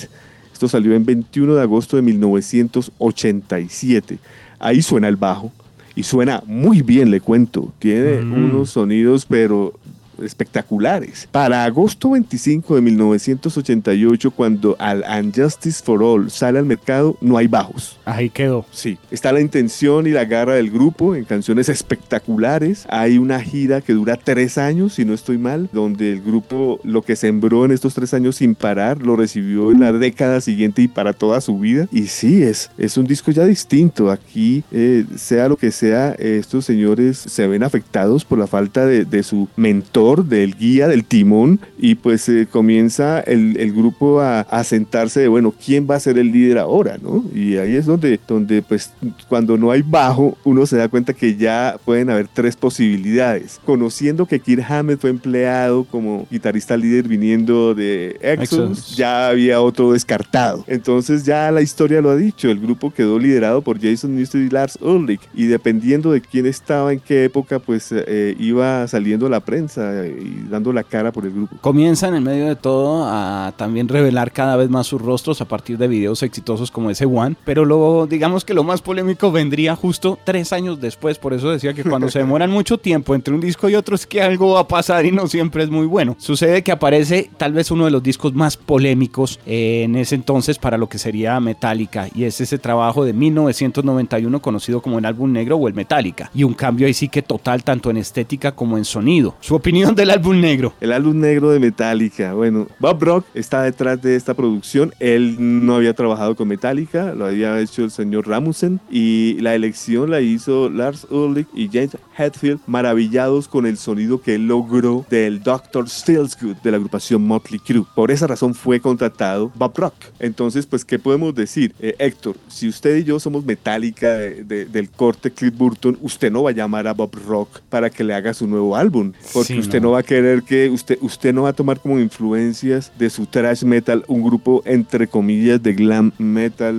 salió 0.67 0.95
en 0.95 1.05
21 1.05 1.55
de 1.55 1.61
agosto 1.61 1.95
de 1.95 2.01
1987. 2.03 4.19
Ahí 4.59 4.81
suena 4.81 5.07
el 5.07 5.15
bajo 5.15 5.53
y 5.95 6.03
suena 6.03 6.43
muy 6.45 6.81
bien, 6.81 7.09
le 7.11 7.21
cuento. 7.21 7.71
Tiene 7.79 8.21
mm. 8.21 8.33
unos 8.33 8.71
sonidos, 8.71 9.25
pero 9.25 9.73
espectaculares. 10.21 11.27
Para 11.31 11.63
agosto 11.63 12.11
25 12.11 12.75
de 12.75 12.81
1988, 12.81 14.31
cuando 14.31 14.75
Al 14.79 15.03
Unjustice 15.19 15.83
for 15.83 16.03
All 16.03 16.29
sale 16.29 16.59
al 16.59 16.65
mercado, 16.65 17.17
no 17.21 17.37
hay 17.37 17.47
bajos. 17.47 17.99
Ahí 18.05 18.29
quedó. 18.29 18.65
Sí, 18.71 18.97
está 19.11 19.31
la 19.31 19.41
intención 19.41 20.07
y 20.07 20.11
la 20.11 20.25
garra 20.25 20.55
del 20.55 20.71
grupo 20.71 21.15
en 21.15 21.25
canciones 21.25 21.69
espectaculares. 21.69 22.85
Hay 22.89 23.17
una 23.17 23.39
gira 23.41 23.81
que 23.81 23.93
dura 23.93 24.17
tres 24.17 24.57
años, 24.57 24.93
si 24.93 25.05
no 25.05 25.13
estoy 25.13 25.37
mal, 25.37 25.69
donde 25.71 26.11
el 26.13 26.21
grupo 26.21 26.79
lo 26.83 27.01
que 27.01 27.15
sembró 27.15 27.65
en 27.65 27.71
estos 27.71 27.93
tres 27.93 28.13
años 28.13 28.37
sin 28.37 28.55
parar 28.55 29.01
lo 29.01 29.15
recibió 29.15 29.71
en 29.71 29.79
la 29.79 29.91
década 29.91 30.41
siguiente 30.41 30.81
y 30.81 30.87
para 30.87 31.13
toda 31.13 31.41
su 31.41 31.59
vida. 31.59 31.87
Y 31.91 32.07
sí, 32.07 32.43
es, 32.43 32.71
es 32.77 32.97
un 32.97 33.05
disco 33.05 33.31
ya 33.31 33.45
distinto. 33.45 34.11
Aquí, 34.11 34.63
eh, 34.71 35.05
sea 35.15 35.47
lo 35.47 35.57
que 35.57 35.71
sea, 35.71 36.11
estos 36.13 36.65
señores 36.65 37.17
se 37.17 37.47
ven 37.47 37.63
afectados 37.63 38.25
por 38.25 38.37
la 38.37 38.47
falta 38.47 38.85
de, 38.85 39.05
de 39.05 39.23
su 39.23 39.47
mentor 39.55 40.12
del 40.21 40.55
guía, 40.55 40.87
del 40.87 41.03
timón, 41.03 41.59
y 41.79 41.95
pues 41.95 42.29
eh, 42.29 42.47
comienza 42.49 43.19
el, 43.21 43.57
el 43.57 43.73
grupo 43.73 44.21
a, 44.21 44.41
a, 44.41 44.63
sentarse 44.63 45.21
de, 45.21 45.27
bueno, 45.27 45.51
¿quién 45.65 45.87
va 45.89 45.95
a 45.95 45.99
ser 45.99 46.19
el 46.19 46.31
líder 46.31 46.59
ahora? 46.59 46.97
¿no? 47.01 47.25
Y 47.33 47.57
ahí 47.57 47.75
es 47.75 47.87
donde, 47.87 48.19
donde, 48.27 48.61
pues, 48.61 48.93
cuando 49.27 49.57
no 49.57 49.71
hay 49.71 49.81
bajo, 49.81 50.37
uno 50.43 50.65
se 50.65 50.77
da 50.77 50.87
cuenta 50.87 51.13
que 51.13 51.35
ya 51.35 51.77
pueden 51.83 52.09
haber 52.09 52.27
tres 52.27 52.55
posibilidades. 52.55 53.59
Conociendo 53.65 54.25
que 54.25 54.39
Kirk 54.39 54.63
Hammett 54.69 54.99
fue 54.99 55.09
empleado 55.09 55.85
como 55.85 56.27
guitarrista 56.29 56.77
líder 56.77 57.07
viniendo 57.07 57.73
de 57.73 58.17
Exodus, 58.21 58.95
ya 58.95 59.29
había 59.29 59.61
otro 59.61 59.93
descartado. 59.93 60.63
Entonces 60.67 61.23
ya 61.23 61.51
la 61.51 61.61
historia 61.61 62.01
lo 62.01 62.11
ha 62.11 62.15
dicho, 62.15 62.49
el 62.49 62.59
grupo 62.59 62.91
quedó 62.91 63.19
liderado 63.19 63.61
por 63.61 63.79
Jason 63.81 64.15
Newsted 64.15 64.39
y 64.39 64.49
Lars 64.49 64.77
Ulrich, 64.81 65.21
y 65.33 65.47
dependiendo 65.47 66.11
de 66.11 66.21
quién 66.21 66.45
estaba 66.45 66.93
en 66.93 66.99
qué 66.99 67.25
época, 67.25 67.59
pues 67.59 67.89
eh, 67.91 68.35
iba 68.39 68.87
saliendo 68.87 69.29
la 69.29 69.39
prensa 69.39 69.92
y 70.07 70.45
dando 70.49 70.73
la 70.73 70.83
cara 70.83 71.11
por 71.11 71.25
el 71.25 71.31
grupo. 71.31 71.55
Comienzan 71.61 72.15
en 72.15 72.23
medio 72.23 72.47
de 72.47 72.55
todo 72.55 73.05
a 73.05 73.53
también 73.57 73.87
revelar 73.87 74.31
cada 74.31 74.55
vez 74.55 74.69
más 74.69 74.87
sus 74.87 75.01
rostros 75.01 75.41
a 75.41 75.45
partir 75.45 75.77
de 75.77 75.87
videos 75.87 76.23
exitosos 76.23 76.71
como 76.71 76.89
ese 76.89 77.05
One, 77.05 77.35
pero 77.45 77.65
luego 77.65 78.07
digamos 78.07 78.45
que 78.45 78.53
lo 78.53 78.63
más 78.63 78.81
polémico 78.81 79.31
vendría 79.31 79.75
justo 79.75 80.17
tres 80.23 80.53
años 80.53 80.79
después, 80.79 81.17
por 81.17 81.33
eso 81.33 81.51
decía 81.51 81.73
que 81.73 81.83
cuando 81.83 82.09
se 82.09 82.19
demoran 82.19 82.49
mucho 82.51 82.77
tiempo 82.77 83.15
entre 83.15 83.33
un 83.33 83.41
disco 83.41 83.69
y 83.69 83.75
otro 83.75 83.95
es 83.95 84.05
que 84.05 84.21
algo 84.21 84.53
va 84.53 84.61
a 84.61 84.67
pasar 84.67 85.05
y 85.05 85.11
no 85.11 85.27
siempre 85.27 85.63
es 85.63 85.69
muy 85.69 85.85
bueno. 85.85 86.15
Sucede 86.19 86.63
que 86.63 86.71
aparece 86.71 87.29
tal 87.37 87.53
vez 87.53 87.71
uno 87.71 87.85
de 87.85 87.91
los 87.91 88.03
discos 88.03 88.33
más 88.33 88.57
polémicos 88.57 89.39
en 89.45 89.95
ese 89.95 90.15
entonces 90.15 90.57
para 90.57 90.77
lo 90.77 90.87
que 90.87 90.97
sería 90.97 91.39
Metallica 91.39 92.07
y 92.13 92.23
es 92.23 92.39
ese 92.41 92.57
trabajo 92.57 93.05
de 93.05 93.13
1991 93.13 94.41
conocido 94.41 94.81
como 94.81 94.99
el 94.99 95.05
álbum 95.05 95.31
negro 95.31 95.57
o 95.57 95.67
el 95.67 95.73
Metallica 95.73 96.29
y 96.33 96.43
un 96.43 96.53
cambio 96.53 96.87
ahí 96.87 96.93
sí 96.93 97.09
que 97.09 97.21
total 97.21 97.63
tanto 97.63 97.89
en 97.89 97.97
estética 97.97 98.53
como 98.53 98.77
en 98.77 98.85
sonido. 98.85 99.35
Su 99.39 99.55
opinión 99.55 99.82
del 99.91 100.09
álbum 100.09 100.39
negro? 100.39 100.73
El 100.79 100.93
álbum 100.93 101.19
negro 101.19 101.51
de 101.51 101.59
Metallica. 101.59 102.33
Bueno, 102.33 102.67
Bob 102.79 103.03
Rock 103.03 103.25
está 103.33 103.63
detrás 103.63 104.01
de 104.01 104.15
esta 104.15 104.33
producción. 104.33 104.93
Él 104.99 105.35
no 105.39 105.75
había 105.75 105.93
trabajado 105.93 106.35
con 106.35 106.47
Metallica, 106.47 107.13
lo 107.13 107.25
había 107.25 107.59
hecho 107.59 107.83
el 107.83 107.91
señor 107.91 108.27
Ramusen 108.27 108.79
y 108.89 109.37
la 109.41 109.55
elección 109.55 110.09
la 110.09 110.21
hizo 110.21 110.69
Lars 110.69 111.05
Ulrich 111.09 111.47
y 111.53 111.67
James 111.67 111.97
Hetfield, 112.17 112.61
maravillados 112.65 113.47
con 113.47 113.65
el 113.65 113.77
sonido 113.77 114.21
que 114.21 114.35
él 114.35 114.47
logró 114.47 115.05
del 115.09 115.43
Dr. 115.43 115.85
Good 115.85 116.55
de 116.63 116.71
la 116.71 116.77
agrupación 116.77 117.25
Motley 117.25 117.59
Crue. 117.59 117.85
Por 117.95 118.11
esa 118.11 118.27
razón 118.27 118.53
fue 118.53 118.79
contratado 118.79 119.51
Bob 119.55 119.77
Rock. 119.77 119.95
Entonces, 120.19 120.65
pues, 120.65 120.85
¿qué 120.85 120.99
podemos 120.99 121.35
decir? 121.35 121.73
Eh, 121.79 121.95
Héctor, 121.99 122.37
si 122.47 122.67
usted 122.67 122.97
y 122.97 123.03
yo 123.03 123.19
somos 123.19 123.45
Metallica 123.45 124.09
del 124.13 124.89
corte 124.89 125.31
Cliff 125.31 125.55
Burton, 125.55 125.97
usted 126.01 126.31
no 126.31 126.43
va 126.43 126.51
a 126.51 126.53
llamar 126.53 126.87
a 126.87 126.93
Bob 126.93 127.15
Rock 127.27 127.59
para 127.69 127.89
que 127.89 128.03
le 128.03 128.13
haga 128.13 128.33
su 128.33 128.47
nuevo 128.47 128.75
álbum, 128.75 129.13
porque 129.33 129.57
usted 129.57 129.72
no 129.81 129.91
va 129.91 129.99
a 129.99 130.03
querer 130.03 130.43
que 130.43 130.69
usted, 130.69 130.97
usted 131.01 131.33
no 131.33 131.43
va 131.43 131.49
a 131.49 131.53
tomar 131.53 131.79
como 131.79 131.99
influencias 131.99 132.91
de 132.97 133.09
su 133.09 133.25
thrash 133.25 133.63
metal 133.63 134.03
un 134.07 134.23
grupo 134.23 134.61
entre 134.65 135.07
comillas 135.07 135.61
de 135.61 135.73
glam 135.73 136.11
metal 136.17 136.75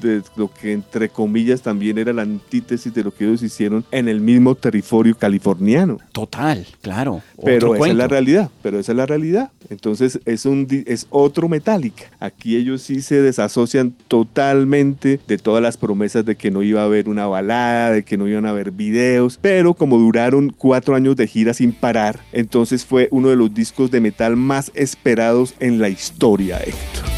de 0.00 0.22
lo 0.36 0.52
que 0.52 0.72
entre 0.72 1.08
comillas 1.08 1.62
también 1.62 1.98
era 1.98 2.12
la 2.12 2.22
antítesis 2.22 2.92
de 2.92 3.04
lo 3.04 3.12
que 3.12 3.24
ellos 3.24 3.42
hicieron 3.42 3.84
en 3.90 4.08
el 4.08 4.20
mismo 4.20 4.54
territorio 4.54 5.16
californiano. 5.16 5.98
Total, 6.12 6.66
claro. 6.80 7.22
Pero 7.44 7.74
esa 7.74 7.88
es 7.88 7.94
la 7.94 8.08
realidad, 8.08 8.50
pero 8.62 8.78
esa 8.78 8.92
es 8.92 8.96
la 8.96 9.06
realidad. 9.06 9.50
Entonces 9.68 10.20
es, 10.24 10.46
un, 10.46 10.66
es 10.86 11.06
otro 11.10 11.48
Metallica. 11.48 12.04
Aquí 12.18 12.56
ellos 12.56 12.82
sí 12.82 13.02
se 13.02 13.22
desasocian 13.22 13.94
totalmente 14.08 15.20
de 15.26 15.38
todas 15.38 15.62
las 15.62 15.76
promesas 15.76 16.24
de 16.24 16.36
que 16.36 16.50
no 16.50 16.62
iba 16.62 16.82
a 16.82 16.84
haber 16.84 17.08
una 17.08 17.26
balada, 17.26 17.92
de 17.92 18.04
que 18.04 18.16
no 18.16 18.26
iban 18.28 18.46
a 18.46 18.50
haber 18.50 18.72
videos, 18.72 19.38
pero 19.40 19.74
como 19.74 19.98
duraron 19.98 20.50
cuatro 20.50 20.94
años 20.94 21.16
de 21.16 21.26
gira 21.26 21.54
sin 21.54 21.72
parar, 21.72 22.20
entonces 22.32 22.84
fue 22.84 23.08
uno 23.10 23.28
de 23.28 23.36
los 23.36 23.54
discos 23.54 23.90
de 23.90 24.00
metal 24.00 24.36
más 24.36 24.70
esperados 24.74 25.54
en 25.60 25.80
la 25.80 25.88
historia, 25.88 26.58
Héctor. 26.58 27.09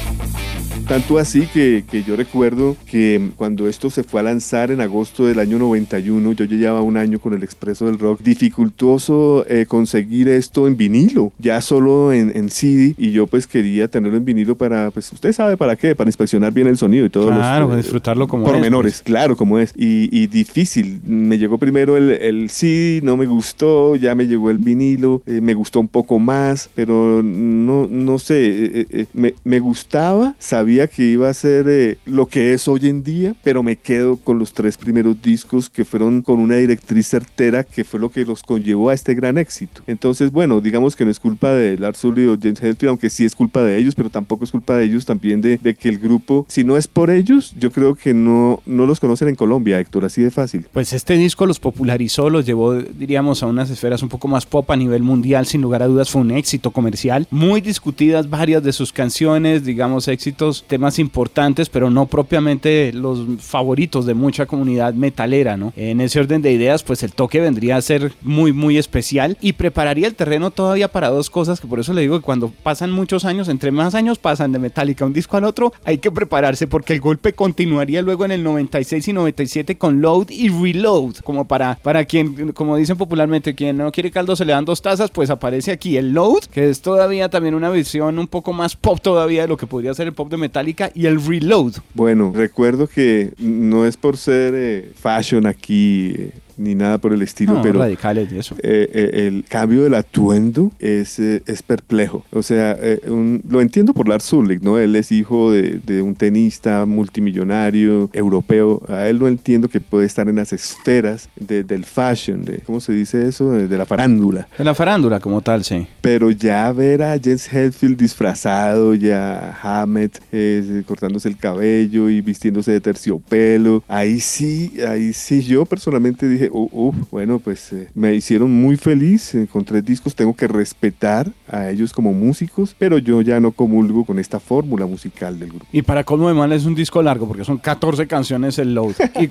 Tanto 0.92 1.16
así 1.16 1.46
que, 1.46 1.84
que, 1.90 2.02
yo 2.02 2.16
recuerdo 2.16 2.76
que 2.84 3.30
cuando 3.37 3.66
esto 3.66 3.88
se 3.88 4.04
fue 4.04 4.20
a 4.20 4.25
lanzar 4.25 4.70
en 4.70 4.82
agosto 4.82 5.25
del 5.25 5.38
año 5.38 5.58
91, 5.58 6.32
yo 6.32 6.44
llevaba 6.44 6.82
un 6.82 6.99
año 6.99 7.18
con 7.18 7.32
el 7.32 7.42
Expreso 7.42 7.87
del 7.87 7.99
Rock, 7.99 8.20
dificultoso 8.20 9.46
eh, 9.49 9.64
conseguir 9.66 10.28
esto 10.28 10.66
en 10.66 10.76
vinilo, 10.76 11.32
ya 11.38 11.62
solo 11.62 12.12
en, 12.12 12.30
en, 12.37 12.50
CD, 12.50 12.94
y 12.99 13.11
yo 13.11 13.26
pues 13.26 13.46
quería 13.46 13.88
tenerlo 13.88 14.18
en 14.18 14.26
vinilo 14.26 14.54
para, 14.54 14.90
pues 14.90 15.11
usted 15.11 15.32
sabe 15.32 15.56
para 15.56 15.76
qué, 15.76 15.96
para 15.96 16.11
inspeccionar 16.11 16.52
bien 16.52 16.66
el 16.66 16.76
sonido 16.76 17.06
y 17.06 17.08
todo. 17.08 17.28
Claro, 17.28 17.68
los, 17.68 17.78
disfrutarlo 17.78 18.28
como 18.28 18.44
por 18.44 18.61
menores, 18.61 18.96
pues. 18.96 19.02
claro, 19.02 19.34
como 19.34 19.58
es. 19.58 19.72
Y, 19.75 20.14
y, 20.14 20.26
difícil, 20.26 21.00
me 21.06 21.38
llegó 21.38 21.56
primero 21.56 21.96
el, 21.96 22.11
el, 22.11 22.50
CD, 22.50 23.00
no 23.02 23.16
me 23.16 23.25
gustó, 23.25 23.96
ya 23.96 24.14
me 24.14 24.26
llegó 24.26 24.50
el 24.50 24.58
vinilo, 24.58 25.22
eh, 25.25 25.40
me 25.40 25.54
gustó 25.54 25.80
un 25.80 25.88
poco 25.88 26.18
más, 26.18 26.68
pero 26.75 27.22
no, 27.22 27.87
no 27.88 28.18
sé, 28.18 28.64
eh, 28.80 28.87
eh 28.90 29.06
me, 29.14 29.32
me 29.42 29.58
gustaba, 29.58 30.34
sabía 30.38 30.81
que 30.88 31.04
iba 31.04 31.28
a 31.28 31.34
ser 31.34 31.66
eh, 31.68 31.98
lo 32.04 32.26
que 32.26 32.52
es 32.52 32.68
hoy 32.68 32.88
en 32.88 33.02
día, 33.02 33.34
pero 33.42 33.62
me 33.62 33.76
quedo 33.76 34.16
con 34.16 34.38
los 34.38 34.52
tres 34.52 34.76
primeros 34.76 35.20
discos 35.20 35.70
que 35.70 35.84
fueron 35.84 36.22
con 36.22 36.38
una 36.38 36.56
directriz 36.56 37.08
certera 37.08 37.64
que 37.64 37.84
fue 37.84 38.00
lo 38.00 38.10
que 38.10 38.24
los 38.24 38.42
conllevó 38.42 38.90
a 38.90 38.94
este 38.94 39.14
gran 39.14 39.38
éxito. 39.38 39.82
Entonces, 39.86 40.30
bueno, 40.30 40.60
digamos 40.60 40.96
que 40.96 41.04
no 41.04 41.10
es 41.10 41.20
culpa 41.20 41.50
de 41.52 41.78
Lars 41.78 42.04
Ulrich 42.04 42.28
o 42.28 42.38
James 42.40 42.62
Hetfield, 42.62 42.90
aunque 42.90 43.10
sí 43.10 43.24
es 43.24 43.34
culpa 43.34 43.62
de 43.62 43.78
ellos, 43.78 43.94
pero 43.94 44.10
tampoco 44.10 44.44
es 44.44 44.50
culpa 44.50 44.76
de 44.76 44.84
ellos 44.84 45.04
también 45.04 45.40
de, 45.40 45.58
de, 45.58 45.74
que 45.74 45.88
el 45.88 45.98
grupo, 45.98 46.46
si 46.48 46.64
no 46.64 46.76
es 46.76 46.86
por 46.88 47.10
ellos, 47.10 47.54
yo 47.58 47.70
creo 47.70 47.94
que 47.94 48.14
no, 48.14 48.62
no 48.66 48.86
los 48.86 49.00
conocen 49.00 49.28
en 49.28 49.34
Colombia, 49.34 49.80
Héctor, 49.80 50.04
así 50.04 50.22
de 50.22 50.30
fácil. 50.30 50.66
Pues 50.72 50.92
este 50.92 51.14
disco 51.16 51.46
los 51.46 51.60
popularizó, 51.60 52.30
los 52.30 52.46
llevó, 52.46 52.74
diríamos, 52.74 53.42
a 53.42 53.46
unas 53.46 53.70
esferas 53.70 54.02
un 54.02 54.08
poco 54.08 54.28
más 54.28 54.46
pop 54.46 54.70
a 54.70 54.76
nivel 54.76 55.02
mundial, 55.02 55.46
sin 55.46 55.62
lugar 55.62 55.82
a 55.82 55.86
dudas 55.86 56.10
fue 56.10 56.20
un 56.20 56.30
éxito 56.30 56.70
comercial, 56.70 57.26
muy 57.30 57.60
discutidas 57.60 58.30
varias 58.30 58.62
de 58.62 58.72
sus 58.72 58.92
canciones, 58.92 59.64
digamos, 59.64 60.08
éxitos 60.08 60.62
temas, 60.62 60.99
importantes, 60.99 61.69
pero 61.69 61.90
no 61.90 62.07
propiamente 62.07 62.92
los 62.92 63.21
favoritos 63.38 64.07
de 64.07 64.14
mucha 64.14 64.47
comunidad 64.47 64.95
metalera, 64.95 65.57
¿no? 65.57 65.73
En 65.76 66.00
ese 66.00 66.21
orden 66.21 66.42
de 66.42 66.52
ideas, 66.52 66.83
pues 66.83 67.02
el 67.02 67.12
toque 67.12 67.40
vendría 67.40 67.76
a 67.76 67.83
ser 67.83 68.12
muy, 68.23 68.52
muy 68.52 68.78
especial 68.78 69.37
y 69.40 69.54
prepararía 69.54 70.07
el 70.07 70.14
terreno 70.14 70.50
todavía 70.50 70.88
para 70.88 71.09
dos 71.11 71.31
cosas, 71.31 71.61
que 71.61 71.66
por 71.66 71.81
eso 71.81 71.92
le 71.92 72.02
digo 72.02 72.19
que 72.19 72.25
cuando 72.25 72.52
pasan 72.62 72.90
muchos 72.90 73.25
años, 73.25 73.49
entre 73.49 73.71
más 73.71 73.95
años 73.95 74.19
pasan 74.19 74.52
de 74.52 74.59
Metallica 74.59 75.04
un 75.04 75.12
disco 75.12 75.37
al 75.37 75.45
otro, 75.45 75.73
hay 75.85 75.99
que 75.99 76.11
prepararse 76.11 76.66
porque 76.66 76.95
el 76.95 77.00
golpe 77.00 77.33
continuaría 77.33 78.02
luego 78.02 78.25
en 78.25 78.33
el 78.33 78.42
96 78.42 79.09
y 79.09 79.12
97 79.12 79.78
con 79.78 80.00
Load 80.00 80.31
y 80.31 80.49
Reload, 80.49 81.16
como 81.16 81.47
para, 81.47 81.78
para 81.83 82.04
quien, 82.04 82.52
como 82.52 82.76
dicen 82.76 82.97
popularmente, 82.97 83.54
quien 83.54 83.76
no 83.78 83.92
quiere 83.92 84.11
caldo 84.11 84.37
se 84.37 84.45
le 84.45 84.52
dan 84.52 84.64
dos 84.64 84.83
tazas, 84.83 85.11
pues 85.11 85.31
aparece 85.31 85.73
aquí 85.73 85.97
el 85.97 86.12
Load, 86.12 86.45
que 86.45 86.69
es 86.71 86.83
todavía 86.83 87.28
también 87.28 87.54
una 87.54 87.71
visión 87.71 88.19
un 88.19 88.28
poco 88.28 88.52
más 88.52 88.76
pop 88.76 89.00
todavía 89.00 89.42
de 89.42 89.49
lo 89.49 89.57
que 89.57 89.66
podría 89.66 89.95
ser 89.95 90.09
el 90.09 90.12
pop 90.12 90.31
de 90.31 90.37
Metallica, 90.37 90.51
y 90.94 91.06
el 91.06 91.25
Reload. 91.25 91.75
Bueno, 91.94 92.32
recuerdo 92.35 92.87
que 92.87 93.32
no 93.38 93.87
es 93.87 93.97
por 93.97 94.16
ser 94.16 94.54
eh, 94.56 94.92
fashion 94.94 95.47
aquí. 95.47 96.14
eh, 96.16 96.32
ni 96.62 96.75
nada 96.75 96.99
por 96.99 97.12
el 97.12 97.23
estilo, 97.23 97.54
No, 97.54 97.62
pero 97.62 97.78
radicales 97.81 98.33
y 98.33 98.38
eso. 98.38 98.54
eh, 98.62 98.88
eh, 98.92 99.26
el 99.28 99.45
cambio 99.49 99.83
del 99.85 99.95
atuendo 99.95 100.73
es, 100.78 101.19
eh, 101.19 101.42
es 101.47 101.62
perplejo. 101.62 102.25
O 102.33 102.42
sea, 102.42 102.76
eh, 102.81 103.00
un- 103.09 103.42
lo 103.49 103.61
entiendo 103.61 103.92
por 103.95 104.09
Lars 104.09 104.33
Ulrich, 104.33 104.62
¿no? 104.62 104.78
Él 104.78 104.95
es 104.97 105.12
hijo 105.12 105.50
de, 105.52 105.81
de 105.85 106.02
un 106.02 106.14
tenista 106.14 106.87
multimillonario 107.33 108.11
europeo. 108.12 108.83
A 108.88 109.09
él 109.09 109.19
no 109.19 109.28
entiendo 109.28 109.69
que 109.69 109.81
puede 109.81 110.07
estar 110.07 110.28
en 110.28 110.37
las 110.37 110.52
esferas 110.52 111.28
de- 111.38 111.64
del 111.64 111.85
fashion, 111.85 112.45
de, 112.45 112.59
¿cómo 112.59 112.81
se 112.81 112.92
dice 112.92 113.26
eso? 113.26 113.50
De, 113.52 113.69
de 113.69 113.78
la 113.78 113.87
farándula. 113.87 114.49
En 114.59 114.64
la 114.64 114.75
farándula 114.75 115.21
como 115.21 115.40
tal, 115.40 115.64
sí. 115.64 115.87
Pero 116.00 116.31
ya 116.31 116.71
ver 116.73 117.02
a 117.02 117.19
Jens 117.19 117.52
Hetfield 117.52 117.97
disfrazado, 117.99 118.95
ya 118.95 119.59
Hammett 119.62 120.21
eh, 120.33 120.83
cortándose 120.87 121.28
el 121.28 121.37
cabello 121.37 122.09
y 122.11 122.21
vistiéndose 122.21 122.73
de 122.73 122.81
terciopelo, 122.81 123.83
ahí 123.88 124.21
sí, 124.21 124.73
ahí 124.87 125.12
sí 125.12 125.42
yo 125.42 125.64
personalmente 125.64 126.28
dije, 126.28 126.49
"Uh, 126.54 126.68
uh, 126.88 126.92
bueno, 127.11 127.38
pues 127.38 127.73
eh, 127.73 127.88
me 127.94 128.14
hicieron 128.14 128.50
muy 128.50 128.76
feliz 128.76 129.35
eh, 129.35 129.49
con 129.50 129.64
tres 129.64 129.85
discos, 129.85 130.14
tengo 130.14 130.35
que 130.37 130.47
respetar 130.47 131.30
a 131.49 131.71
ellos 131.71 131.92
como 131.92 132.12
músicos, 132.12 132.75
pero 132.78 132.99
yo 132.99 133.23
ya 133.23 133.40
no 133.40 133.52
comulgo 133.52 134.04
con 134.04 134.18
esta 134.18 134.38
fórmula 134.38 134.85
musical 134.87 135.38
del 135.38 135.49
grupo. 135.49 135.66
Y 135.73 135.82
para 135.82 136.04
colmo 136.04 136.28
de 136.28 136.35
mal 136.35 136.52
es 136.52 136.64
un 136.66 136.75
disco 136.75 137.02
largo 137.02 137.26
porque 137.26 137.44
son 137.44 137.59
14 137.59 138.06
canciones 138.06 138.59
el 138.59 138.75
Load. 138.75 138.94
Y 139.21 139.28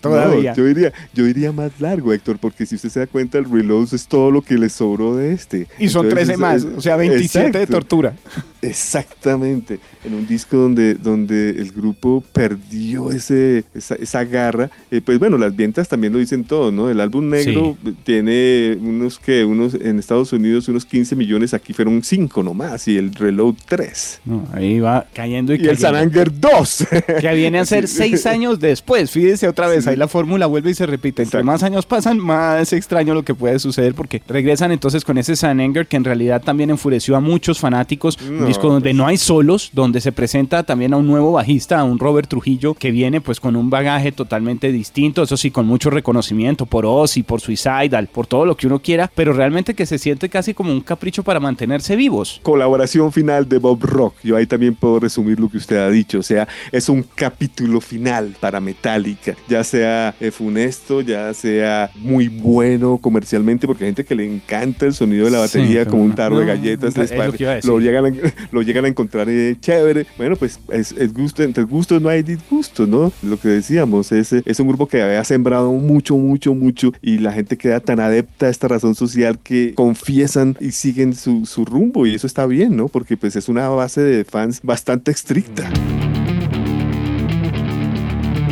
todavía. 0.00 0.50
No, 0.52 0.56
yo, 0.56 0.64
diría, 0.64 0.92
yo 1.14 1.24
diría 1.24 1.52
más 1.52 1.72
largo, 1.80 2.12
Héctor, 2.12 2.38
porque 2.38 2.66
si 2.66 2.76
usted 2.76 2.88
se 2.88 3.00
da 3.00 3.06
cuenta, 3.06 3.38
el 3.38 3.44
Reload 3.50 3.88
es 3.94 4.06
todo 4.06 4.30
lo 4.30 4.42
que 4.42 4.56
le 4.58 4.68
sobró 4.68 5.16
de 5.16 5.32
este. 5.32 5.66
Y 5.78 5.88
son 5.88 6.06
Entonces, 6.06 6.28
13 6.28 6.32
es- 6.32 6.38
más, 6.38 6.56
es- 6.64 6.78
o 6.78 6.80
sea, 6.80 6.96
27 6.96 7.58
de 7.58 7.66
tortura. 7.66 8.14
Exactamente, 8.62 9.78
en 10.04 10.14
un 10.14 10.26
disco 10.26 10.56
donde, 10.56 10.94
donde 10.94 11.50
el 11.50 11.72
grupo 11.72 12.22
perdió 12.32 13.10
ese, 13.10 13.64
esa, 13.74 13.94
esa 13.94 14.24
garra. 14.24 14.70
Eh, 14.90 15.00
pues 15.00 15.18
bueno, 15.18 15.38
las 15.38 15.54
ventas 15.54 15.88
también 15.88 16.12
lo 16.12 16.18
dicen 16.18 16.44
todo, 16.44 16.70
¿no? 16.72 16.90
El 16.90 17.00
álbum 17.00 17.28
negro 17.28 17.76
tiene 18.04 18.76
unos 18.80 19.18
que, 19.18 19.44
unos 19.44 19.74
en 19.74 19.98
Estados 19.98 20.32
Unidos 20.32 20.68
unos 20.68 20.84
15 20.84 21.16
millones, 21.16 21.54
aquí 21.54 21.72
fueron 21.72 22.02
5 22.02 22.42
nomás, 22.42 22.86
y 22.88 22.96
el 22.98 23.14
Reload 23.14 23.54
3. 23.66 24.20
No, 24.24 24.46
ahí 24.52 24.80
va 24.80 25.06
cayendo 25.14 25.54
y, 25.54 25.56
Y 25.56 25.60
el 25.60 25.78
cayendo. 25.78 25.86
Sananger 25.98 26.40
2. 26.40 26.86
Que 27.20 27.34
viene 27.34 27.58
a 27.60 27.64
ser 27.66 27.86
Sí. 27.88 27.96
seis 27.96 28.26
años 28.26 28.60
después. 28.60 29.10
Fíjese 29.10 29.48
otra 29.48 29.66
vez, 29.68 29.86
ahí 29.86 29.96
la 29.96 30.08
fórmula 30.08 30.46
vuelve 30.46 30.70
y 30.70 30.74
se 30.74 30.86
repite. 30.86 31.22
Entre 31.22 31.40
Exacto. 31.40 31.44
más 31.46 31.62
años 31.62 31.86
pasan, 31.86 32.18
más 32.18 32.72
extraño 32.72 33.14
lo 33.14 33.24
que 33.24 33.34
puede 33.34 33.58
suceder 33.58 33.94
porque 33.94 34.22
regresan 34.28 34.72
entonces 34.72 35.04
con 35.04 35.18
ese 35.18 35.36
San 35.36 35.60
Anger 35.60 35.86
que 35.86 35.96
en 35.96 36.04
realidad 36.04 36.42
también 36.42 36.70
enfureció 36.70 37.16
a 37.16 37.20
muchos 37.20 37.58
fanáticos. 37.58 38.20
No, 38.22 38.49
disco 38.50 38.68
donde 38.68 38.90
pues. 38.90 38.96
no 38.96 39.06
hay 39.06 39.16
solos, 39.16 39.70
donde 39.72 40.00
se 40.00 40.12
presenta 40.12 40.62
también 40.62 40.92
a 40.92 40.96
un 40.96 41.06
nuevo 41.06 41.32
bajista, 41.32 41.78
a 41.80 41.84
un 41.84 41.98
Robert 41.98 42.28
Trujillo, 42.28 42.74
que 42.74 42.90
viene 42.90 43.20
pues 43.20 43.40
con 43.40 43.56
un 43.56 43.70
bagaje 43.70 44.12
totalmente 44.12 44.70
distinto, 44.72 45.22
eso 45.22 45.36
sí, 45.36 45.50
con 45.50 45.66
mucho 45.66 45.90
reconocimiento 45.90 46.66
por 46.66 46.84
Ozzy, 46.86 47.22
por 47.22 47.40
Suicidal, 47.40 48.08
por 48.12 48.26
todo 48.26 48.44
lo 48.46 48.56
que 48.56 48.66
uno 48.66 48.78
quiera, 48.80 49.10
pero 49.14 49.32
realmente 49.32 49.74
que 49.74 49.86
se 49.86 49.98
siente 49.98 50.28
casi 50.28 50.54
como 50.54 50.72
un 50.72 50.80
capricho 50.80 51.22
para 51.22 51.40
mantenerse 51.40 51.96
vivos. 51.96 52.40
Colaboración 52.42 53.12
final 53.12 53.48
de 53.48 53.58
Bob 53.58 53.82
Rock. 53.82 54.14
Yo 54.22 54.36
ahí 54.36 54.46
también 54.46 54.74
puedo 54.74 55.00
resumir 55.00 55.38
lo 55.40 55.48
que 55.48 55.56
usted 55.58 55.76
ha 55.76 55.90
dicho. 55.90 56.18
O 56.18 56.22
sea, 56.22 56.46
es 56.72 56.88
un 56.88 57.02
capítulo 57.14 57.80
final 57.80 58.34
para 58.40 58.60
Metallica. 58.60 59.34
Ya 59.48 59.62
sea 59.64 60.14
eh, 60.20 60.30
funesto, 60.30 61.00
ya 61.00 61.32
sea 61.34 61.90
muy 61.96 62.28
bueno 62.28 62.98
comercialmente, 63.00 63.66
porque 63.66 63.84
hay 63.84 63.88
gente 63.88 64.04
que 64.04 64.14
le 64.14 64.26
encanta 64.26 64.86
el 64.86 64.94
sonido 64.94 65.24
de 65.26 65.30
la 65.32 65.46
Sí, 65.48 65.58
batería 65.58 65.80
pero 65.80 65.90
como 65.92 66.02
un 66.04 66.08
no, 66.10 66.14
tarro 66.14 66.38
de 66.38 66.46
no, 66.46 66.52
galletas. 66.52 66.90
es 66.90 66.96
les 66.98 67.10
lo 67.10 67.16
pare- 67.16 67.32
que 67.36 67.42
iba 67.44 67.52
a 67.52 67.54
decir. 67.56 67.70
lo, 67.70 67.78
llegan 67.80 68.06
a, 68.06 68.10
lo 68.52 68.62
llegan 68.62 68.84
a 68.84 68.88
encontrar 68.88 69.28
eh, 69.28 69.56
chévere. 69.60 70.06
Bueno, 70.16 70.36
pues 70.36 70.60
es, 70.70 70.92
es 70.92 71.12
gusto, 71.12 71.42
entre 71.42 71.64
gustos 71.64 72.00
no 72.00 72.08
hay 72.08 72.22
disgustos, 72.22 72.88
¿no? 72.88 73.12
Lo 73.22 73.38
que 73.38 73.48
decíamos, 73.48 74.12
es, 74.12 74.32
es 74.32 74.60
un 74.60 74.68
grupo 74.68 74.86
que 74.86 75.02
había 75.02 75.24
sembrado 75.24 75.72
mucho, 75.72 76.16
mucho, 76.16 76.54
mucho 76.54 76.92
y 77.02 77.18
la 77.18 77.32
gente 77.32 77.56
queda 77.56 77.80
tan 77.80 78.00
adepta 78.00 78.46
a 78.46 78.50
esta 78.50 78.68
razón 78.68 78.94
social 78.94 79.38
que 79.38 79.74
confiesan 79.74 80.56
y 80.60 80.72
siguen 80.72 81.14
su, 81.14 81.46
su 81.46 81.64
rumbo 81.64 82.06
y 82.06 82.14
eso 82.14 82.26
está 82.26 82.46
bien, 82.46 82.76
¿no? 82.76 82.88
Porque 82.88 83.16
pues 83.16 83.36
es 83.36 83.48
una 83.48 83.68
base 83.68 84.00
de 84.00 84.24
fans 84.24 84.60
bastante 84.62 85.10
estricta. 85.10 85.70